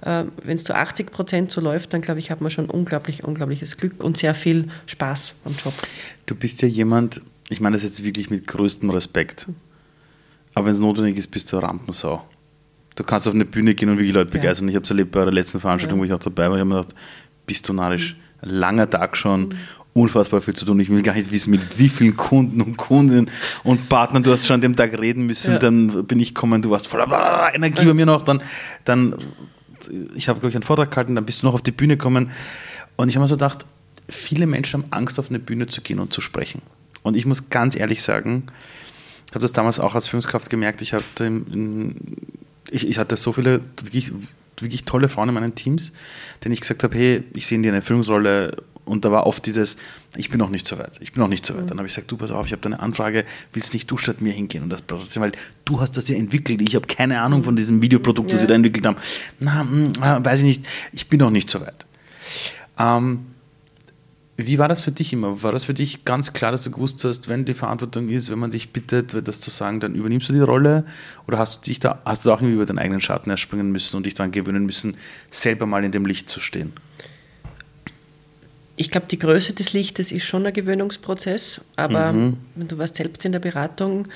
[0.02, 3.24] Äh, Wenn es zu 80 Prozent so läuft, dann glaube ich, hat man schon unglaublich,
[3.24, 5.74] unglaubliches Glück und sehr viel Spaß am Job.
[6.26, 9.46] Du bist ja jemand, ich meine das jetzt wirklich mit größtem Respekt.
[10.54, 12.22] Aber wenn es notwendig ist, bist du Rampensau.
[12.94, 14.40] Du kannst auf eine Bühne gehen und wirklich Leute Ja.
[14.40, 14.68] begeistern.
[14.68, 16.02] Ich habe es erlebt bei der letzten Veranstaltung, Ja.
[16.02, 16.56] wo ich auch dabei war.
[16.56, 16.94] Ich habe mir gedacht,
[17.46, 18.16] bist du narrisch.
[18.42, 19.54] Langer Tag schon.
[19.96, 20.78] Unfassbar viel zu tun.
[20.78, 23.30] Ich will gar nicht wissen, mit wie vielen Kunden und Kundinnen
[23.64, 25.52] und Partnern du hast schon an dem Tag reden müssen.
[25.52, 25.58] Ja.
[25.58, 28.22] Dann bin ich gekommen, du warst voller Energie bei mir noch.
[28.22, 28.42] Dann,
[28.84, 29.14] dann
[30.14, 32.30] ich habe, glaube ich, einen Vortrag gehalten, dann bist du noch auf die Bühne gekommen.
[32.96, 33.64] Und ich habe mir so gedacht,
[34.08, 36.62] viele Menschen haben Angst, auf eine Bühne zu gehen und zu sprechen.
[37.02, 38.44] Und ich muss ganz ehrlich sagen,
[39.28, 41.44] ich habe das damals auch als Führungskraft gemerkt, ich hatte,
[42.70, 44.12] ich, ich hatte so viele wirklich,
[44.60, 45.92] wirklich tolle Frauen in meinen Teams,
[46.44, 48.56] denen ich gesagt habe, hey, ich sehe in dir eine Führungsrolle
[48.86, 49.76] und da war oft dieses,
[50.16, 51.64] ich bin noch nicht so weit, ich bin noch nicht so weit.
[51.64, 51.68] Mhm.
[51.68, 53.98] Dann habe ich gesagt, du pass auf, ich habe da eine Anfrage, willst nicht du
[53.98, 55.32] statt mir hingehen und das trotzdem, weil
[55.64, 58.44] du hast das ja entwickelt, ich habe keine Ahnung von diesem Videoprodukt, das ja.
[58.44, 58.96] wir da entwickelt haben.
[59.40, 61.84] Na, mh, hm, weiß ich nicht, ich bin noch nicht so weit.
[62.78, 63.26] Ähm,
[64.38, 65.42] wie war das für dich immer?
[65.42, 68.38] War das für dich ganz klar, dass du gewusst hast, wenn die Verantwortung ist, wenn
[68.38, 70.84] man dich bittet, das zu sagen, dann übernimmst du die Rolle?
[71.26, 73.96] Oder hast du dich da, hast du auch irgendwie über deinen eigenen Schatten erspringen müssen
[73.96, 74.96] und dich daran gewöhnen müssen,
[75.30, 76.72] selber mal in dem Licht zu stehen?
[78.76, 82.36] Ich glaube, die Größe des Lichtes ist schon ein Gewöhnungsprozess, aber mhm.
[82.54, 84.06] wenn du warst selbst in der Beratung,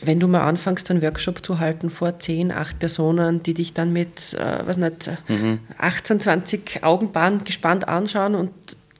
[0.00, 3.92] wenn du mal anfängst, einen Workshop zu halten vor 10, 8 Personen, die dich dann
[3.92, 5.60] mit, äh, was nicht, mhm.
[5.78, 8.50] 18, 20 Augenbahnen gespannt anschauen und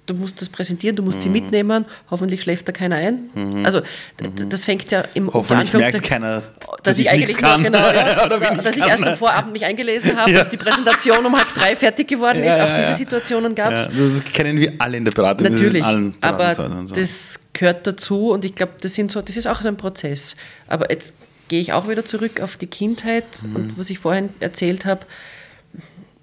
[0.07, 1.23] du musst das präsentieren, du musst mhm.
[1.23, 3.31] sie mitnehmen, hoffentlich schläft da keiner ein.
[3.35, 3.65] Mhm.
[3.65, 3.81] Also
[4.21, 4.49] mhm.
[4.49, 7.63] das fängt ja im Hoffentlich merkt keiner, dass, dass ich, eigentlich kann.
[7.63, 10.43] Genau, ja, oder dass ich erst am Vorabend mich eingelesen habe ja.
[10.43, 12.71] und die Präsentation um halb drei fertig geworden ja, ist.
[12.71, 13.85] Auch diese Situationen gab es.
[13.85, 15.51] das kennen wir alle in der Beratung.
[15.51, 15.85] Natürlich,
[16.21, 16.69] aber so.
[16.95, 20.37] das gehört dazu und ich glaube, das, so, das ist auch so ein Prozess.
[20.69, 21.15] Aber jetzt
[21.49, 23.57] gehe ich auch wieder zurück auf die Kindheit mhm.
[23.57, 25.07] und was ich vorhin erzählt habe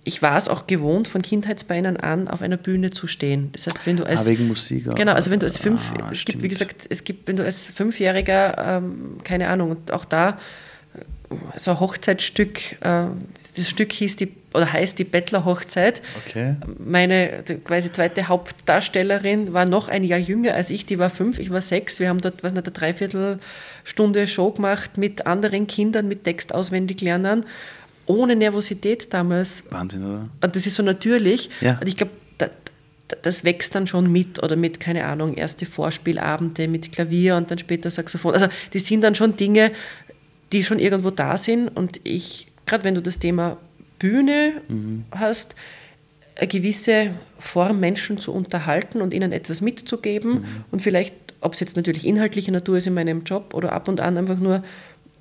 [0.03, 3.49] ich war es auch gewohnt, von Kindheitsbeinen an auf einer Bühne zu stehen.
[3.53, 4.21] Das heißt, wenn du als.
[4.21, 4.95] Ah, wegen Musik.
[4.95, 5.93] Genau, also wenn du als fünf.
[5.97, 9.91] Ah, es gibt, wie gesagt, es gibt, wenn du als Fünfjähriger, ähm, keine Ahnung, und
[9.91, 10.39] auch da
[11.55, 13.05] so ein Hochzeitsstück, äh,
[13.55, 16.01] das Stück hieß die, oder heißt die Bettlerhochzeit.
[16.25, 16.55] Okay.
[16.77, 21.49] Meine quasi zweite Hauptdarstellerin war noch ein Jahr jünger als ich, die war fünf, ich
[21.49, 21.99] war sechs.
[21.99, 27.01] Wir haben dort, was nicht, eine Dreiviertelstunde Show gemacht mit anderen Kindern, mit Text auswendig
[27.01, 27.45] lernen
[28.05, 29.63] ohne Nervosität damals.
[29.69, 30.29] Wahnsinn, oder?
[30.41, 31.49] Und das ist so natürlich.
[31.61, 31.77] Ja.
[31.79, 32.49] Und ich glaube, das,
[33.21, 37.57] das wächst dann schon mit oder mit, keine Ahnung, erste Vorspielabende mit Klavier und dann
[37.57, 38.33] später Saxophon.
[38.33, 39.71] Also die sind dann schon Dinge,
[40.51, 41.69] die schon irgendwo da sind.
[41.69, 43.57] Und ich, gerade wenn du das Thema
[43.99, 45.05] Bühne mhm.
[45.11, 45.55] hast,
[46.35, 50.45] eine gewisse Form, Menschen zu unterhalten und ihnen etwas mitzugeben mhm.
[50.71, 53.99] und vielleicht, ob es jetzt natürlich inhaltliche Natur ist in meinem Job oder ab und
[53.99, 54.63] an einfach nur,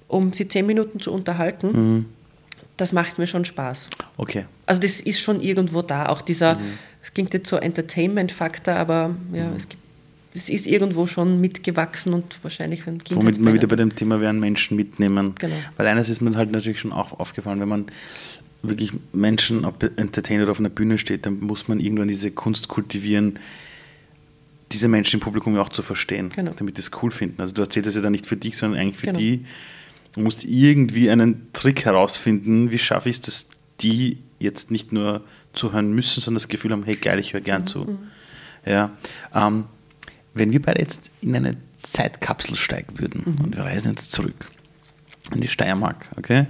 [0.09, 1.73] um sie zehn Minuten zu unterhalten.
[1.73, 2.07] Mhm
[2.81, 3.89] das macht mir schon Spaß.
[4.17, 4.47] Okay.
[4.67, 6.79] Also das ist schon irgendwo da, auch dieser, mhm.
[7.03, 9.57] es klingt jetzt so Entertainment-Faktor, aber ja, mhm.
[9.57, 9.81] es gibt
[10.33, 13.21] das ist irgendwo schon mitgewachsen und wahrscheinlich wenn Kinder.
[13.21, 15.35] Womit wir wieder bei dem Thema werden Menschen mitnehmen.
[15.37, 15.57] Genau.
[15.77, 17.87] Weil eines ist mir halt natürlich schon auch aufgefallen, wenn man
[18.63, 23.41] wirklich Menschen, ob Entertainer auf einer Bühne steht, dann muss man irgendwann diese Kunst kultivieren,
[24.71, 26.53] diese Menschen im Publikum auch zu verstehen, genau.
[26.57, 27.41] damit sie es cool finden.
[27.41, 29.19] Also du erzählst es ja dann nicht für dich, sondern eigentlich für genau.
[29.19, 29.47] die,
[30.15, 33.49] Du musst irgendwie einen Trick herausfinden, wie schaffe ich es, dass
[33.81, 37.67] die jetzt nicht nur zuhören müssen, sondern das Gefühl haben, hey geil, ich höre gern
[37.67, 37.85] zu.
[37.85, 37.99] Mhm.
[38.67, 38.91] Ja,
[39.35, 39.65] ähm,
[40.35, 43.45] wenn wir beide jetzt in eine Zeitkapsel steigen würden mhm.
[43.45, 44.51] und wir reisen jetzt zurück
[45.35, 46.47] in die Steiermark, okay?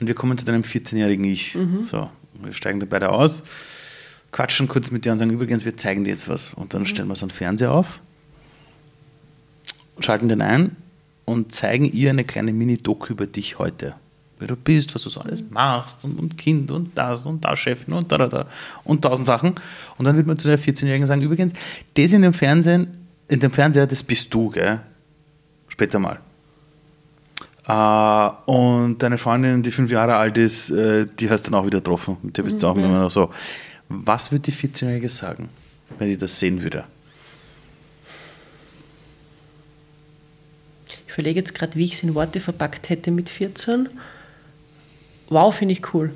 [0.00, 1.54] Und wir kommen zu deinem 14-jährigen Ich.
[1.54, 1.82] Mhm.
[1.82, 2.10] So,
[2.40, 3.42] wir steigen da beide aus,
[4.30, 6.54] quatschen kurz mit dir und sagen, übrigens, wir zeigen dir jetzt was.
[6.54, 6.86] Und dann mhm.
[6.86, 8.00] stellen wir so einen Fernseher auf,
[10.00, 10.76] schalten den ein
[11.28, 13.94] und zeigen ihr eine kleine Mini-Doku über dich heute.
[14.38, 17.54] Wer du bist, was du so alles machst und, und Kind und das und da
[17.54, 18.46] Chefin und da, da, da
[18.84, 19.54] und tausend Sachen.
[19.98, 21.52] Und dann wird man zu der 14-Jährigen sagen, übrigens,
[21.94, 22.96] das in dem Fernsehen,
[23.28, 24.80] in dem Fernseher, das bist du, gell?
[25.68, 26.18] Später mal.
[27.68, 31.66] Uh, und deine Freundin, die fünf Jahre alt ist, uh, die hast du dann auch
[31.66, 32.16] wieder getroffen.
[32.22, 32.84] Mit der bist du auch mhm.
[32.84, 33.30] immer noch so.
[33.90, 35.50] Was würde die 14-Jährige sagen,
[35.98, 36.84] wenn sie das sehen würde?
[41.18, 43.88] Überlege jetzt gerade, wie ich es in Worte verpackt hätte mit 14.
[45.28, 46.12] Wow, finde ich cool.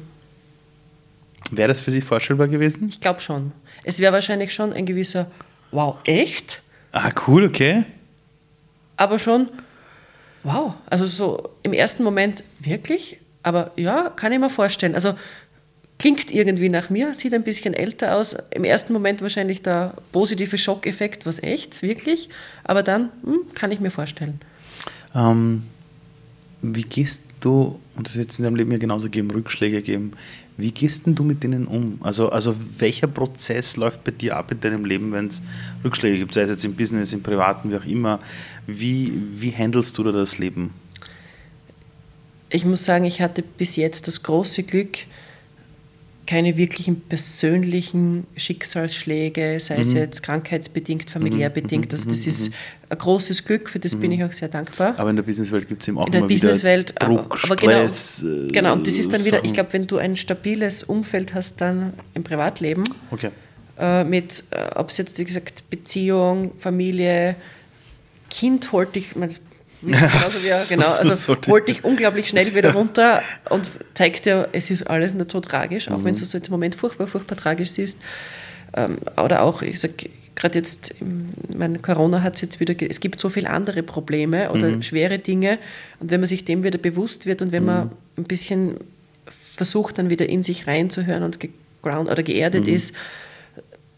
[1.50, 2.88] Wäre das für Sie vorstellbar gewesen?
[2.88, 3.53] Ich glaube schon.
[3.84, 5.26] Es wäre wahrscheinlich schon ein gewisser
[5.72, 6.62] Wow, echt?
[6.92, 7.84] Ah, cool, okay.
[8.96, 9.48] Aber schon,
[10.44, 14.94] wow, also so im ersten Moment wirklich, aber ja, kann ich mir vorstellen.
[14.94, 15.14] Also
[15.98, 18.36] klingt irgendwie nach mir, sieht ein bisschen älter aus.
[18.50, 22.28] Im ersten Moment wahrscheinlich der positive Schockeffekt, was echt, wirklich.
[22.64, 24.40] Aber dann hm, kann ich mir vorstellen.
[25.14, 25.64] Ähm,
[26.62, 30.12] wie gehst du, und das wird es in deinem Leben ja genauso geben, Rückschläge geben,
[30.56, 31.98] wie gehst du mit denen um?
[32.02, 35.42] Also, also welcher Prozess läuft bei dir ab in deinem Leben, wenn es
[35.82, 38.20] Rückschläge gibt, sei es jetzt im Business, im Privaten, wie auch immer.
[38.66, 40.72] Wie, wie handelst du da das Leben?
[42.48, 44.98] Ich muss sagen, ich hatte bis jetzt das große Glück,
[46.27, 51.93] keine wirklichen persönlichen Schicksalsschläge, sei es jetzt krankheitsbedingt, familiär bedingt.
[51.93, 52.53] Also das ist
[52.89, 54.95] ein großes Glück, für das bin ich auch sehr dankbar.
[54.99, 57.73] Aber in der Businesswelt gibt es eben auch in der immer Businesswelt, wieder Druck, genau,
[57.89, 58.23] Stress.
[58.23, 59.53] äh, genau, und das ist dann wieder, ich Sachen.
[59.55, 63.31] glaube, wenn du ein stabiles Umfeld hast dann im Privatleben, Okay.
[63.79, 67.35] äh, mit, äh, ob es jetzt, wie gesagt, Beziehung, Familie,
[68.31, 69.33] Kind holt dich, ich meine,
[69.83, 74.26] das genauso wie, er- genau, also So holt dich unglaublich schnell wieder runter und zeigt
[74.26, 76.05] dir, es ist alles nicht so tragisch, auch Mhm.
[76.05, 77.99] wenn du es so jetzt im Moment furchtbar, furchtbar tragisch siehst.
[78.74, 80.95] Ähm, oder auch, ich sage, gerade jetzt,
[81.55, 84.83] meine, Corona hat es jetzt wieder, es gibt so viele andere Probleme oder Mhm.
[84.83, 85.59] schwere Dinge
[86.01, 87.91] und wenn man sich dem wieder bewusst wird und wenn man Mhm.
[88.18, 88.76] ein bisschen
[89.26, 92.74] versucht, dann wieder in sich reinzuhören und geground oder geerdet Mhm.
[92.74, 92.95] ist,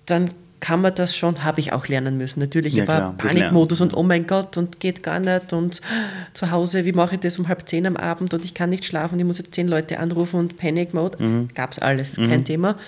[0.06, 0.30] dann
[0.64, 2.40] kann man das schon, habe ich auch lernen müssen.
[2.40, 5.82] Natürlich, Ja, ich war Panikmodus und oh mein Gott und geht gar nicht und
[6.32, 8.86] zu Hause, wie mache ich das um halb zehn am Abend und ich kann nicht
[8.86, 11.22] schlafen, ich muss jetzt zehn Leute anrufen und Panic Mode.
[11.22, 11.48] Mhm.
[11.54, 12.78] Gab es alles, kein Thema.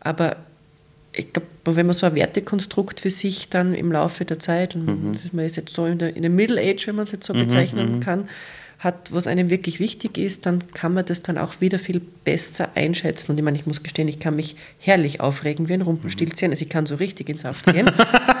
[0.00, 0.36] Aber
[1.12, 4.86] ich glaube, wenn man so ein Wertekonstrukt für sich dann im Laufe der Zeit, und
[4.86, 5.18] Mhm.
[5.32, 7.34] man ist jetzt so in der, in der Middle Age, wenn man es jetzt so
[7.34, 8.00] bezeichnen mhm.
[8.00, 8.28] kann,
[8.78, 12.68] hat, was einem wirklich wichtig ist, dann kann man das dann auch wieder viel besser
[12.76, 13.32] einschätzen.
[13.32, 16.50] Und ich meine, ich muss gestehen, ich kann mich herrlich aufregen wie ein Rumpelstilzchen.
[16.52, 17.90] Also ich kann so richtig ins Saft gehen.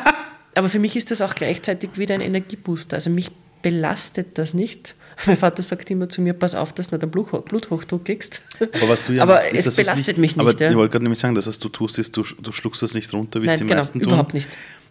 [0.54, 2.96] Aber für mich ist das auch gleichzeitig wieder ein Energiebooster.
[2.96, 3.30] Also mich
[3.62, 4.94] belastet das nicht.
[5.26, 8.40] Mein Vater sagt immer zu mir, pass auf, dass du nicht einen Blut- Bluthochdruck kriegst.
[8.60, 10.70] Aber was du ja Aber machst, ist, es dass belastet mich Aber nicht, ja.
[10.70, 13.12] ich wollte gerade nämlich sagen, das, was du tust, ist, du, du schluckst das nicht
[13.12, 14.08] runter, wie es Nein, die genau, meisten tun.
[14.12, 14.48] überhaupt nicht.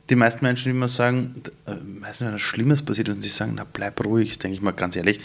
[0.10, 3.66] Die meisten Menschen, immer sagen, äh, meistens wenn etwas Schlimmes passiert und sie sagen, na
[3.72, 5.20] bleib ruhig, denke ich mal ganz ehrlich,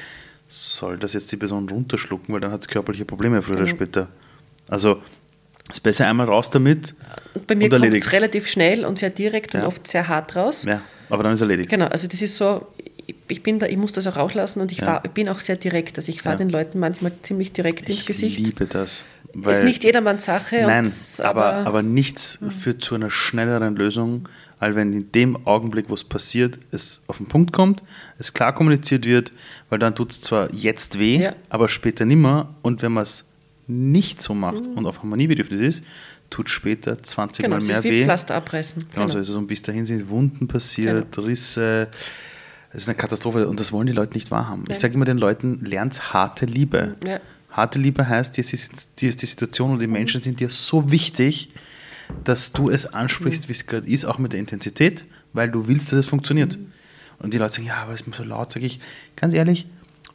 [0.49, 3.77] soll das jetzt die Person runterschlucken, weil dann hat es körperliche Probleme früher oder Genau.
[3.77, 4.09] später.
[4.69, 5.01] Also
[5.69, 6.95] es ist besser einmal raus damit
[7.35, 9.67] Und bei mir und kommt es relativ schnell und sehr direkt und Ja.
[9.69, 10.65] oft sehr hart raus.
[10.65, 11.71] Ja, aber dann ist erledigt.
[11.71, 12.67] Genau, also das ist so,
[13.07, 14.85] ich- ich bin da, ich muss das auch rauslassen und ich, Ja.
[14.87, 15.97] fahr, ich bin auch sehr direkt.
[15.97, 16.39] Also ich fahre Ja.
[16.39, 18.39] den Leuten manchmal ziemlich direkt ins Ich Gesicht.
[18.41, 19.05] liebe das.
[19.47, 20.57] ist nicht jedermanns Sache.
[20.67, 24.29] Nein, und, aber, aber nichts führt zu einer schnelleren Lösung,
[24.63, 27.83] als wenn in dem Augenblick, wo es passiert, es auf den Punkt kommt,
[28.19, 29.33] es klar kommuniziert wird,
[29.69, 31.35] weil dann tut es zwar jetzt weh, Ja.
[31.49, 32.55] aber später nimmer.
[32.63, 33.25] Und wenn man es
[33.67, 34.75] nicht so macht Mhm.
[34.75, 35.85] und auf Harmoniebedürfnis ist,
[36.31, 38.05] tut später 20 genau, Mal mehr ist wie weh.
[38.05, 38.85] Pflaster abreißen.
[38.95, 39.35] Genau so ist es.
[39.35, 41.89] Und bis dahin sind Wunden passiert, Risse.
[42.73, 44.63] Es ist eine Katastrophe und das wollen die Leute nicht wahrhaben.
[44.63, 44.79] Ich Nein.
[44.79, 46.95] sage immer den Leuten, lernt harte Liebe.
[47.05, 47.19] Ja.
[47.51, 50.91] Harte Liebe heißt, dir ist, dir ist die Situation und die Menschen sind dir so
[50.93, 51.51] wichtig,
[52.25, 55.93] dass du es ansprichst, wie es gerade ist, auch mit der Intensität, weil du willst,
[55.93, 56.59] dass es funktioniert.
[57.19, 58.81] Und die Leute sagen, ja, aber es ist mir so laut, sage ich,
[59.17, 59.67] ganz ehrlich,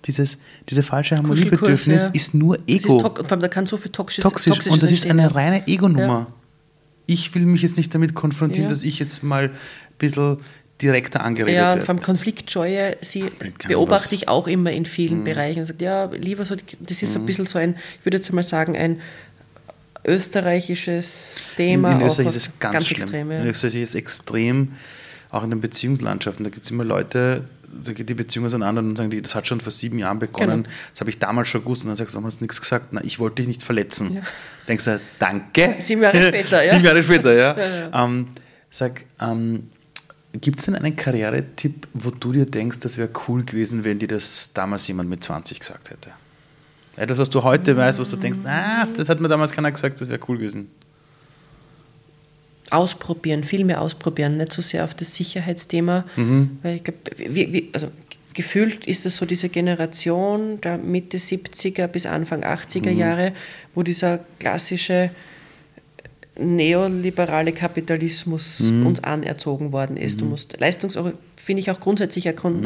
[0.06, 0.40] dieses,
[0.70, 2.12] diese falsche Harmoniebedürfnis ja.
[2.12, 4.84] ist nur ist Ego to- und vor allem, da kann so viel toxisch, toxisch und
[4.84, 5.28] das ist eine ja.
[5.30, 6.28] reine Ego-Nummer.
[6.30, 6.34] Ja.
[7.08, 8.70] Ich will mich jetzt nicht damit konfrontieren, Ja.
[8.70, 9.52] dass ich jetzt mal ein
[9.98, 10.38] bisschen
[10.82, 11.86] direkter angeredet Ja, und werde.
[11.86, 13.26] vor allem Konfliktscheue, sie
[13.68, 14.10] beobachte.
[14.10, 14.16] Mhm.
[14.16, 15.60] ich auch immer in vielen Bereichen.
[15.60, 18.32] Und sagt, ja, lieber so, das ist so ein bisschen so ein, ich würde jetzt
[18.32, 19.02] mal sagen, ein
[20.08, 21.92] österreichisches Thema.
[21.94, 23.02] in, in Österreich ist es ganz, schlimm.
[23.04, 23.32] extrem.
[23.32, 23.40] Ja.
[23.42, 24.72] In Österreich ist es extrem,
[25.30, 26.44] auch in den Beziehungslandschaften.
[26.44, 27.44] Da gibt es immer Leute,
[27.84, 30.64] da geht die Beziehung auseinander und sagen, die, das hat schon vor sieben Jahren begonnen,
[30.64, 30.76] Genau.
[30.92, 31.82] das habe ich damals schon gewusst.
[31.84, 32.88] Und dann sagst du, warum hast du nichts gesagt?
[32.92, 34.24] Na, ich wollte dich nicht verletzen.
[34.68, 35.76] Denkst du, danke.
[35.80, 36.72] Sieben Jahre später, ja.
[36.74, 37.58] sieben Jahre später, ja.
[37.58, 38.28] Ja, Ähm,
[38.72, 39.70] sag, ähm,
[40.40, 44.08] gibt es denn einen Karrieretipp, wo du dir denkst, das wäre cool gewesen, wenn dir
[44.08, 46.12] das damals jemand mit 20 gesagt hätte?
[46.98, 50.02] Etwas, was du heute weißt, was du denkst, ah, das hat mir damals keiner gesagt,
[50.02, 50.70] das wäre cool gewesen.
[52.70, 56.04] Ausprobieren, viel mehr ausprobieren, nicht so sehr auf das Sicherheitsthema.
[56.18, 56.60] Mhm.
[56.64, 57.88] Weil ich glaub, wie, wie, also
[58.34, 62.98] gefühlt ist es so diese Generation der Mitte 70er bis Anfang 80er Mhm.
[62.98, 63.34] Jahre,
[63.74, 65.12] wo dieser klassische
[66.40, 68.86] neoliberale Kapitalismus Mhm.
[68.88, 70.22] uns anerzogen worden ist.
[70.22, 70.98] Du musst Leistungs
[71.36, 72.26] finde ich auch grundsätzlich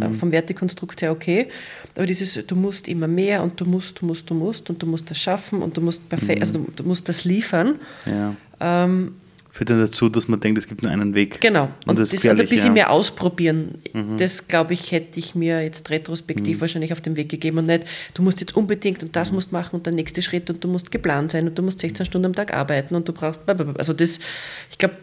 [0.09, 0.15] Mhm.
[0.15, 1.47] vom Wertekonstrukt her okay,
[1.95, 4.87] aber dieses du musst immer mehr und du musst, du musst, du musst und du
[4.87, 7.75] musst das schaffen und du musst perfekt, also du, du musst das liefern.
[8.05, 8.35] Ja.
[8.59, 9.15] Ähm,
[9.53, 11.41] Führt dann dazu, dass man denkt, es gibt nur einen Weg.
[11.41, 11.69] Genau.
[11.85, 12.69] Und, das das, ist und ein bisschen ja.
[12.69, 12.73] Mhm.
[12.73, 13.75] mehr ausprobieren.
[14.17, 17.83] Das, glaube ich, hätte ich mir jetzt retrospektiv wahrscheinlich auf den Weg gegeben und nicht,
[18.13, 19.13] du musst jetzt unbedingt und Mhm.
[19.13, 21.79] das musst machen und der nächste Schritt und du musst geplant sein und du musst
[21.79, 23.41] 16 Stunden am Tag arbeiten und du brauchst.
[23.77, 24.19] Also das,
[24.71, 24.95] ich glaube,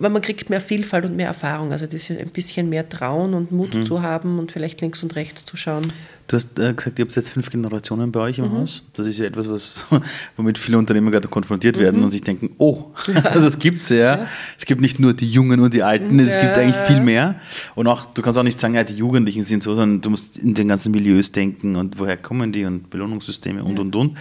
[0.00, 1.70] weil man kriegt mehr Vielfalt und mehr Erfahrung.
[1.72, 3.84] Also das ist ein bisschen mehr Trauen und Mut Mhm.
[3.86, 5.82] zu haben und vielleicht links und rechts zu schauen.
[6.26, 8.44] Du hast äh, gesagt, ihr habt jetzt fünf Generationen bei euch Mhm.
[8.44, 8.86] im Haus.
[8.94, 9.84] Das ist ja etwas, was,
[10.36, 11.80] womit viele Unternehmer gerade konfrontiert Mhm.
[11.80, 12.86] werden und sich denken, oh,
[13.34, 14.26] das gibt's ja.
[14.58, 16.62] Es gibt nicht nur die Jungen und die Alten, es gibt Ja.
[16.62, 17.38] eigentlich viel mehr.
[17.74, 20.38] Und auch, du kannst auch nicht sagen, ja, die Jugendlichen sind so, sondern du musst
[20.38, 24.16] in den ganzen Milieus denken und woher kommen die und Belohnungssysteme und, und, und.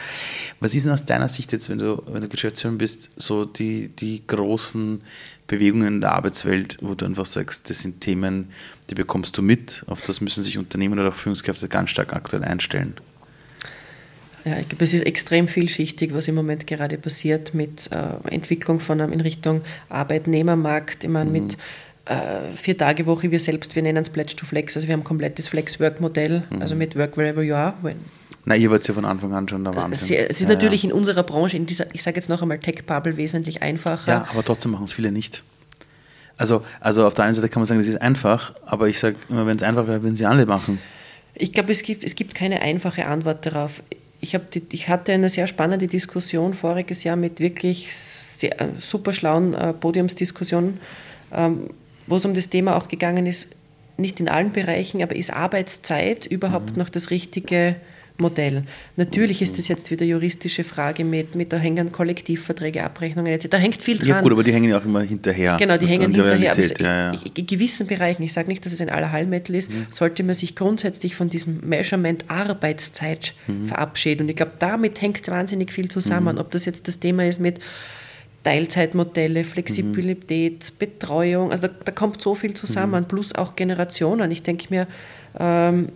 [0.60, 3.88] Was ist denn aus deiner Sicht jetzt, wenn du, wenn du Geschäftsführer bist, so die,
[3.90, 5.02] die großen
[5.50, 8.52] Bewegungen in der Arbeitswelt, wo du einfach sagst, das sind Themen,
[8.89, 12.45] die bekommst du mit, auf das müssen sich Unternehmen oder auch Führungskräfte ganz stark aktuell
[12.45, 12.93] einstellen.
[14.45, 18.80] Ja, ich glaube, es ist extrem vielschichtig, was im Moment gerade passiert mit äh, Entwicklung
[18.80, 21.04] von einem in Richtung Arbeitnehmermarkt.
[21.04, 21.34] Ich meine, mhm.
[21.34, 21.58] mit
[22.06, 25.02] äh, vier Tage Woche, wir selbst, wir nennen es Pledge to Flex, also wir haben
[25.02, 26.62] ein komplettes Flex-Work-Modell, mhm.
[26.62, 27.74] also mit Work Wherever You Are.
[28.46, 29.94] Na, ihr wart ja von Anfang an schon der Wahnsinn.
[29.94, 30.90] Es, es ist ja, natürlich ja.
[30.90, 34.12] in unserer Branche, in dieser, ich sage jetzt noch einmal Tech-Bubble, wesentlich einfacher.
[34.12, 35.44] Ja, aber trotzdem machen es viele nicht.
[36.38, 39.18] Also, also auf der einen Seite kann man sagen, das ist einfach, aber ich sage
[39.28, 40.80] immer, wenn es einfach wäre, würden sie alle machen.
[41.36, 43.84] Ich glaube, es gibt, es gibt keine einfache Antwort darauf.
[44.22, 49.12] Ich, die, ich hatte eine sehr spannende Diskussion voriges Jahr mit wirklich sehr, äh, super
[49.12, 50.80] schlauen äh, Podiumsdiskussionen,
[51.34, 51.72] ähm,
[52.08, 53.48] wo es um das Thema auch gegangen ist,
[53.98, 56.78] nicht in allen Bereichen, aber ist Arbeitszeit überhaupt mhm.
[56.78, 57.76] noch das richtige
[58.20, 58.64] Modell.
[58.96, 63.48] Natürlich ist das jetzt wieder juristische Frage mit, mit da hängen Kollektivverträge, Abrechnungen etc.
[63.50, 64.08] Da hängt viel dran.
[64.08, 65.58] Ja gut, aber die hängen ja auch immer hinterher.
[65.58, 66.52] Genau, die hängen hinterher.
[66.52, 67.20] Aber ja, ja.
[67.34, 69.88] in gewissen Bereichen, ich sage nicht, dass es ein Allerheilmittel ist, mhm.
[69.92, 73.68] sollte man sich grundsätzlich von diesem Measurement Arbeitszeit mhm.
[73.68, 74.24] verabschieden.
[74.24, 76.36] Und ich glaube, damit hängt wahnsinnig viel zusammen.
[76.36, 76.42] Mhm.
[76.42, 77.60] Ob das jetzt das Thema ist mit
[78.44, 80.78] Teilzeitmodelle, Flexibilität, mhm.
[80.80, 83.08] Betreuung, also da, da, kommt so viel zusammen, mhm.
[83.08, 84.32] plus auch Generationen.
[84.32, 84.88] Ich denke mir,
[85.38, 85.90] ähm,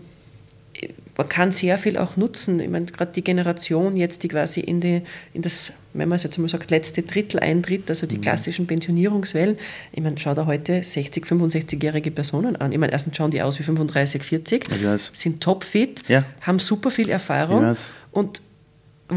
[1.18, 2.60] man kann sehr viel auch nutzen.
[2.60, 5.04] Ich meine, gerade die Generation jetzt, die quasi in, die,
[5.34, 8.22] in das, wenn man es jetzt mal sagt, letzte Drittel eintritt, also die mhm.
[8.22, 9.58] klassischen Pensionierungswellen.
[9.92, 12.72] Ich meine, schau da heute 60, 65-jährige Personen an.
[12.72, 14.66] Ich meine, erstens schauen die aus wie 35, 40,
[15.14, 16.26] sind topfit, ja.
[16.42, 17.76] haben super viel Erfahrung
[18.12, 18.42] und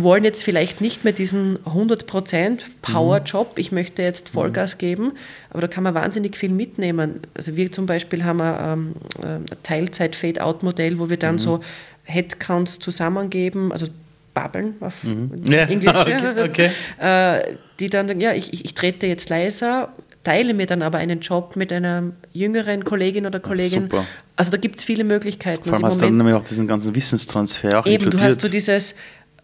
[0.02, 4.78] wollen jetzt vielleicht nicht mehr diesen 100% Power-Job, ich möchte jetzt Vollgas mhm.
[4.78, 5.12] geben,
[5.50, 7.20] aber da kann man wahnsinnig viel mitnehmen.
[7.34, 11.40] Also wir zum Beispiel haben ein, ähm, ein Teilzeit-Fade-Out-Modell, wo wir dann mhm.
[11.40, 11.60] so
[12.04, 13.86] Headcounts zusammengeben, also
[14.34, 15.50] babbeln auf mhm.
[15.50, 16.70] Englisch, okay, okay.
[16.98, 19.92] Äh, die dann, ja, ich, ich trete jetzt leiser,
[20.24, 23.84] teile mir dann aber einen Job mit einer jüngeren Kollegin oder Kollegin.
[23.84, 24.04] Super.
[24.34, 25.64] Also da gibt es viele Möglichkeiten.
[25.64, 28.20] Vor allem hast du dann nämlich auch diesen ganzen Wissenstransfer auch Eben, inkludiert.
[28.20, 28.94] du hast so dieses,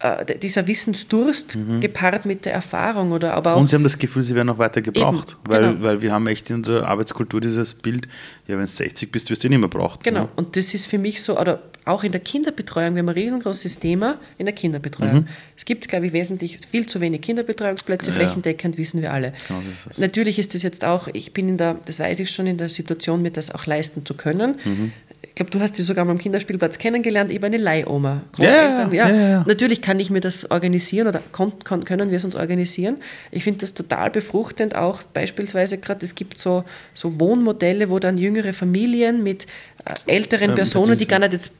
[0.03, 1.79] äh, dieser Wissensdurst mhm.
[1.79, 3.13] gepaart mit der Erfahrung.
[3.13, 5.61] Oder, aber auch Und sie haben das Gefühl, sie werden noch weiter gebraucht, eben, weil,
[5.61, 5.83] genau.
[5.83, 8.09] weil wir haben echt in unserer Arbeitskultur dieses Bild,
[8.45, 10.03] ja, wenn du 60 bist, wirst du nicht mehr braucht.
[10.03, 10.29] Genau, ne?
[10.35, 13.79] und das ist für mich so, oder auch in der Kinderbetreuung, wir haben ein riesengroßes
[13.79, 15.21] Thema in der Kinderbetreuung.
[15.21, 15.27] Mhm.
[15.55, 18.13] Es gibt, glaube ich, wesentlich viel zu wenig Kinderbetreuungsplätze, ja.
[18.13, 19.33] flächendeckend, wissen wir alle.
[19.47, 22.47] Genau, ist Natürlich ist das jetzt auch, ich bin in der, das weiß ich schon,
[22.47, 24.59] in der Situation, mir das auch leisten zu können.
[24.65, 24.91] Mhm
[25.33, 28.21] ich glaube, du hast sie sogar am Kinderspielplatz kennengelernt, eben eine Leihoma.
[28.33, 32.35] Großeltern, ja, ja, ja, Natürlich kann ich mir das organisieren oder können wir es uns
[32.35, 32.97] organisieren.
[33.31, 38.19] Ich finde das total befruchtend, auch beispielsweise gerade, es gibt so, so Wohnmodelle, wo dann
[38.19, 39.47] jüngere Familien mit
[39.85, 41.51] äh, älteren Personen, die gar nicht jetzt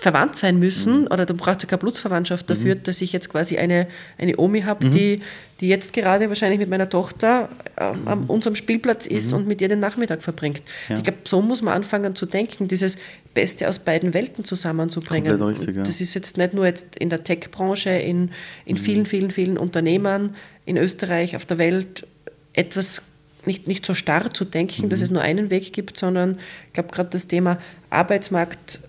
[0.00, 1.06] verwandt sein müssen, mhm.
[1.08, 2.82] oder du brauchst ja keine Blutsverwandtschaft dafür, mhm.
[2.84, 3.86] dass ich jetzt quasi eine,
[4.18, 4.90] eine Omi habe, mhm.
[4.90, 5.20] die,
[5.60, 9.38] die jetzt gerade wahrscheinlich mit meiner Tochter äh, an unserem Spielplatz ist mhm.
[9.38, 10.62] und mit ihr den Nachmittag verbringt.
[10.88, 10.96] Ja.
[10.96, 12.96] Ich glaube, so muss man anfangen zu denken, dieses
[13.34, 15.40] Beste aus beiden Welten zusammenzubringen.
[15.42, 15.82] Richtig, ja.
[15.82, 18.30] Das ist jetzt nicht nur jetzt in der Tech-Branche, in,
[18.64, 18.80] in mhm.
[18.80, 20.34] vielen, vielen, vielen Unternehmen
[20.64, 22.06] in Österreich, auf der Welt
[22.52, 23.02] etwas
[23.46, 25.04] nicht, nicht so starr zu denken, dass mhm.
[25.04, 26.38] es nur einen Weg gibt, sondern
[26.68, 28.80] ich glaube gerade das Thema Arbeitsmarkt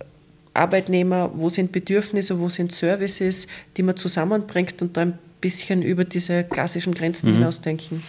[0.54, 3.46] Arbeitnehmer, wo sind Bedürfnisse, wo sind Services,
[3.76, 7.34] die man zusammenbringt und da ein bisschen über diese klassischen Grenzen mhm.
[7.36, 8.02] hinausdenken.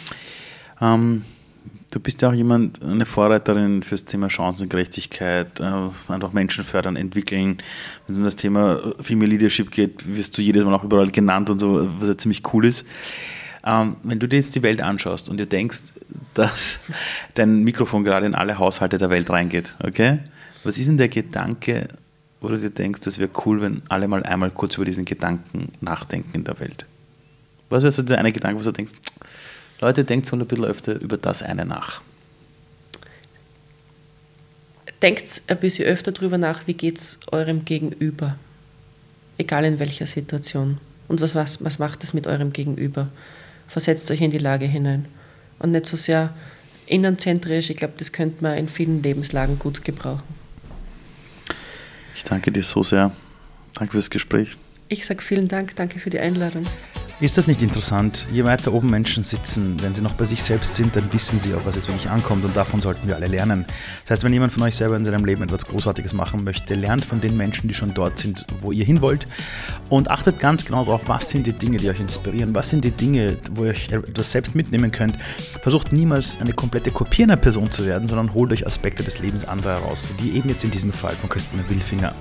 [0.81, 1.23] Ähm,
[1.91, 5.63] du bist ja auch jemand, eine Vorreiterin für das Thema Chancengerechtigkeit, äh,
[6.07, 7.57] einfach Menschen fördern, entwickeln.
[8.07, 11.49] Wenn es um das Thema Female Leadership geht, wirst du jedes Mal auch überall genannt
[11.49, 12.85] und so, was ja ziemlich cool ist.
[13.65, 15.93] Ähm, wenn du dir jetzt die Welt anschaust und dir denkst,
[16.33, 16.81] dass
[17.35, 20.19] dein Mikrofon gerade in alle Haushalte der Welt reingeht, okay?
[20.65, 21.87] Was ist denn der Gedanke,
[22.43, 25.71] wo du dir denkst, das wäre cool, wenn alle mal einmal kurz über diesen Gedanken
[25.79, 26.85] nachdenken in der Welt?
[27.69, 28.93] Was wäre so der eine Gedanke, wo du denkst,
[29.79, 32.01] Leute, denkt so ein bisschen öfter über das eine nach?
[35.01, 38.37] Denkt ein bisschen öfter darüber nach, wie geht es eurem Gegenüber?
[39.37, 40.77] Egal in welcher Situation.
[41.07, 43.07] Und was, was, was macht das mit eurem Gegenüber?
[43.67, 45.05] Versetzt euch in die Lage hinein.
[45.59, 46.33] Und nicht so sehr
[46.85, 47.69] innenzentrisch.
[47.69, 50.42] Ich glaube, das könnte man in vielen Lebenslagen gut gebrauchen.
[52.15, 53.11] Ich danke dir so sehr.
[53.75, 54.57] Danke fürs Gespräch.
[54.89, 56.65] Ich sage vielen Dank, danke für die Einladung.
[57.19, 58.25] Ist das nicht interessant?
[58.33, 61.53] Je weiter oben Menschen sitzen, wenn sie noch bei sich selbst sind, dann wissen sie
[61.53, 63.65] auch, was jetzt wirklich ankommt und davon sollten wir alle lernen.
[64.01, 67.05] Das heißt, wenn jemand von euch selber in seinem Leben etwas Großartiges machen möchte, lernt
[67.05, 69.25] von den Menschen, die schon dort sind, wo ihr hin wollt
[69.89, 72.91] und achtet ganz genau darauf, was sind die Dinge, die euch inspirieren, was sind die
[72.91, 75.17] Dinge, wo ihr euch etwas selbst mitnehmen könnt.
[75.61, 79.45] Versucht niemals eine komplette Kopie einer Person zu werden, sondern holt euch Aspekte des Lebens
[79.45, 82.13] anderer heraus, wie eben jetzt in diesem Fall von Christine Wilfinger.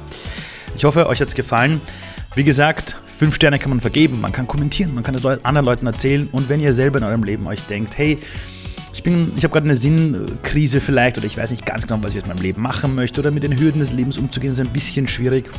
[0.77, 1.81] Ich hoffe, euch hat es gefallen.
[2.35, 5.87] Wie gesagt, fünf Sterne kann man vergeben, man kann kommentieren, man kann es anderen Leuten
[5.87, 8.17] erzählen und wenn ihr selber in eurem Leben euch denkt, hey,
[8.95, 12.17] ich, ich habe gerade eine Sinnkrise vielleicht oder ich weiß nicht ganz genau, was ich
[12.17, 15.07] mit meinem Leben machen möchte oder mit den Hürden des Lebens umzugehen, ist ein bisschen
[15.09, 15.51] schwierig.